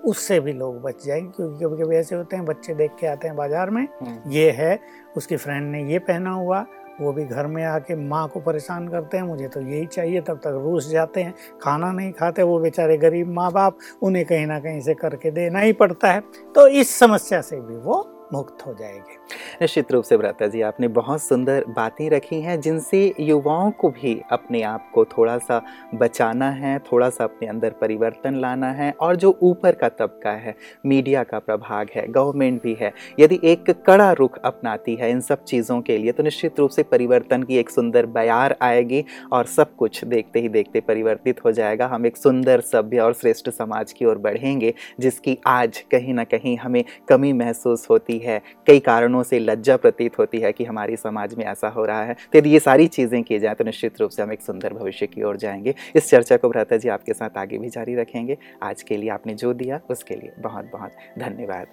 उससे 0.04 0.40
भी 0.40 0.54
लोग 0.54 0.82
बच 0.82 1.06
जाएँगे 1.06 1.30
क्योंकि 1.30 1.66
कभी 1.66 1.84
कभी 1.84 1.96
ऐसे 1.96 2.16
होते 2.16 2.36
हैं 2.36 2.46
बच्चे 2.46 2.74
देख 2.74 2.92
के 3.00 3.08
आते 3.08 3.28
हैं 3.28 3.36
बाज़ार 3.36 3.70
में 3.70 3.88
हम्म। 4.02 4.32
ये 4.32 4.50
है 4.52 4.80
उसकी 5.18 5.38
फ्रेंड 5.38 5.72
ने 5.72 5.84
ये 5.92 6.00
पहना 6.02 6.32
हुआ 6.32 6.66
वो 7.02 7.12
भी 7.14 7.26
घर 7.26 7.48
में 7.48 7.64
आके 7.64 7.96
माँ 7.98 8.28
को 8.28 8.40
परेशान 8.40 8.88
करते 8.88 9.18
हैं 9.18 9.24
मुझे 9.24 9.48
तो 9.48 9.62
यही 9.62 9.86
चाहिए 9.86 10.22
तब 10.22 10.38
तक 10.38 10.60
रूस 10.64 10.90
जाते 10.90 11.22
हैं 11.22 11.34
खाना 11.62 11.92
नहीं 11.92 12.12
खाते 12.12 12.44
वो 12.44 12.60
बेचारे 12.60 12.98
गरीब 12.98 13.32
माँ 13.34 13.52
बाप 13.52 13.78
उन्हें 14.02 14.26
कहीं 14.26 14.48
ना 14.48 14.60
कहीं 14.60 14.82
से 14.82 14.94
करके 14.94 15.32
देना 15.32 15.60
ही 15.60 15.74
पड़ता 15.74 16.12
है 16.12 16.22
तो 16.56 16.68
इस 16.68 16.96
समस्या 16.96 17.42
से 17.42 17.60
भी 17.60 17.76
वो 17.78 18.02
मुक्त 18.34 18.66
हो 18.68 18.74
जाएँगे। 18.74 19.18
निश्चित 19.62 19.92
रूप 19.92 20.04
से 20.04 20.18
भ्राता 20.18 20.48
जी, 20.48 20.62
आपने 20.62 20.88
बहुत 20.88 21.22
सुंदर 21.22 21.64
बातें 21.70 22.10
रखी 22.10 22.40
हैं, 22.42 22.60
जिनसे 22.62 23.14
युवाओं 23.20 23.72
को 23.72 23.90
भी 23.90 24.22
अपने 24.32 24.62
आप 24.64 24.90
को 24.94 25.06
थोड़ा 25.08 25.38
सा 25.38 25.62
बचाना 25.96 26.50
है 26.50 26.78
थोड़ा 26.92 27.10
सा 27.10 27.24
अपने 27.24 27.48
अंदर 27.48 27.70
परिवर्तन 27.72 28.36
लाना 28.36 28.72
है, 28.72 28.92
और 28.92 29.16
जो 29.16 29.38
ऊपर 29.42 29.76
का 29.76 29.90
तबका 29.90 30.32
है, 30.32 30.56
मीडिया 30.86 31.24
का 31.24 31.40
प्रभाग 31.40 31.90
है, 31.96 32.06
गवर्नमेंट 32.08 32.62
भी 32.64 32.78
है, 32.82 32.92
यदि 33.20 33.40
एक 33.44 33.70
कड़ा 33.88 34.12
रुख 34.12 34.38
अपनाती 34.38 34.96
है 34.96 35.12
इन 35.12 35.22
सब 35.22 35.44
चीज़ों 35.44 35.80
के 35.82 35.98
लिए 35.98 36.12
तो 36.12 36.24
निश्चित 36.24 36.60
रूप 36.60 36.70
से 36.70 36.84
परिवर्तन 36.84 37.44
की 37.44 37.58
एक 37.58 37.70
सुंदर 37.70 38.06
बयार 38.06 38.56
आएगी, 38.62 39.04
और 39.34 39.46
सब 39.46 39.76
कुछ 39.76 40.04
देखते 40.06 40.40
ही 40.40 40.50
देखते 40.50 40.80
परिवर्तित 40.82 41.44
हो 41.46 41.52
जाएगा। 41.52 41.88
हम 41.88 42.06
एक 42.06 42.18
सुंदर, 42.18 42.62
सभ्य 42.62 43.00
और 43.00 43.14
श्रेष्ठ 43.14 43.50
समाज 43.50 43.94
की 43.94 44.06
ओर 44.06 44.18
बढ़ेंगे, 44.18 44.74
जिसकी 45.00 45.38
आज 45.48 45.84
कहीं 45.92 46.14
ना 46.14 46.24
कहीं 46.24 46.58
हमें 46.58 46.84
कमी 47.10 47.34
महसूस 47.34 47.88
होती 47.90 48.18
है। 48.20 48.42
कई 48.68 48.80
कारणों 48.80 49.24
से 49.24 49.40
लज्जा 49.40 49.78
प्रतीत 49.78 50.20
होती 50.20 50.40
है 50.40 50.52
कि 50.52 50.66
हमारे 50.66 50.96
समाज 50.96 51.36
में 51.36 51.46
ऐसा 51.46 51.68
हो 51.68 51.86
रहा 51.86 52.04
है। 52.04 52.14
तो 52.14 52.38
यदि 52.38 52.50
ये 52.50 52.60
सारी 52.60 52.88
चीज़ें 52.88 53.24
की 53.24 53.40
जाए 53.40 53.54
तो 53.54 53.64
निश्चित 53.64 54.02
रूप 54.02 54.10
से 54.10 54.22
हम 54.22 54.32
एक 54.34 54.42
सुंदर 54.42 54.74
भविष्य 54.74 55.08
की 55.08 55.24
ओर 55.24 55.38
जाएँगे। 55.38 55.76
इस 55.96 56.10
चर्चा 56.10 56.38
को 56.38 56.50
भ्राता 56.50 56.78
जी 56.78 56.90
आपके 56.90 57.14
साथ 57.14 57.38
आगे 57.38 57.58
भी 57.58 57.70
जारी 57.70 57.96
रखेंगे। 57.96 58.38
आज 58.64 58.84
के 58.84 58.98
लिए 58.98 59.10
आपने 59.10 59.34
जो 59.34 59.54
दिया, 59.54 59.80
उसके 59.90 60.16
लिए 60.16 60.34
बहुत 60.40 60.70
बहुत 60.74 60.92
धन्यवाद। 61.20 61.68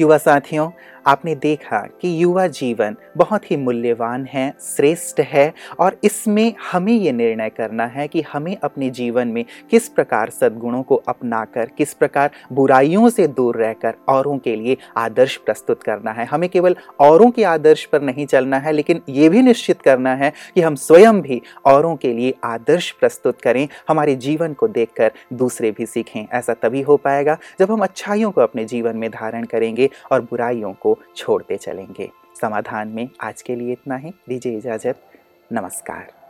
युवा 0.00 0.16
साथियों 0.18 0.70
आपने 1.06 1.34
देखा 1.34 1.78
कि 2.00 2.22
युवा 2.22 2.46
जीवन 2.48 2.96
बहुत 3.16 3.50
ही 3.50 3.56
मूल्यवान 3.56 4.24
है, 4.24 4.54
श्रेष्ठ 4.76 5.20
है 5.20 5.52
और 5.78 5.96
इसमें 6.04 6.54
हमें 6.72 6.92
ये 6.92 7.12
निर्णय 7.12 7.50
करना 7.50 7.86
है 7.86 8.06
कि 8.08 8.22
हमें 8.22 8.56
अपने 8.56 8.90
जीवन 8.90 9.28
में 9.28 9.44
किस 9.70 9.88
प्रकार 9.88 10.30
सद्गुणों 10.30 10.82
को 10.82 10.94
अपनाकर, 11.08 11.68
किस 11.78 11.94
प्रकार 11.94 12.30
बुराइयों 12.52 13.08
से 13.08 13.26
दूर 13.26 13.56
रहकर 13.56 13.94
औरों 14.08 14.38
के 14.38 14.56
लिए 14.56 14.76
आदर्श 14.96 15.36
प्रस्तुत 15.36 15.82
करना 15.82 16.12
है। 16.12 16.24
हमें 16.24 16.48
केवल 16.48 16.76
औरों 17.00 17.30
के 17.30 17.44
आदर्श 17.44 17.84
पर 17.84 18.02
नहीं 18.02 18.26
चलना 18.26 18.58
है, 18.58 18.72
लेकिन 18.72 19.00
ये 19.08 19.28
भी 19.28 19.42
निश्चित 19.42 19.82
करना 19.82 20.14
है 20.14 20.32
कि 20.54 20.60
हम 20.60 20.74
स्वयं 20.76 21.20
भी 21.20 21.40
औरों 21.64 21.94
के 21.96 22.12
लिए 22.12 22.34
आदर्श 22.44 22.90
प्रस्तुत 22.90 23.40
करें, 23.40 23.66
हमारे 23.88 24.14
जीवन 24.16 24.52
को 24.52 24.68
देखकर 24.68 25.12
दूसरे 25.32 25.70
भी 25.70 25.86
सीखें। 25.86 26.26
ऐसा 26.32 26.54
तभी 26.54 26.80
हो 26.82 26.96
पाएगा 26.96 27.36
जब 27.58 27.72
हम 27.72 27.82
अच्छाइयों 27.82 28.30
को 28.30 28.40
अपने 28.40 28.64
जीवन 28.64 28.96
में 28.96 29.10
धारण 29.10 29.44
करेंगे 29.44 29.88
और 30.12 30.20
बुराइयों 30.20 30.72
छोड़ते 31.16 31.56
चलेंगे। 31.56 32.10
समाधान 32.40 32.88
में 32.88 33.08
आज 33.20 33.42
के 33.42 33.56
लिए 33.56 33.72
इतना 33.72 33.96
ही। 33.96 34.10
दीजिए 34.28 34.58
इजाज़त। 34.58 35.10
नमस्कार। 35.52 36.23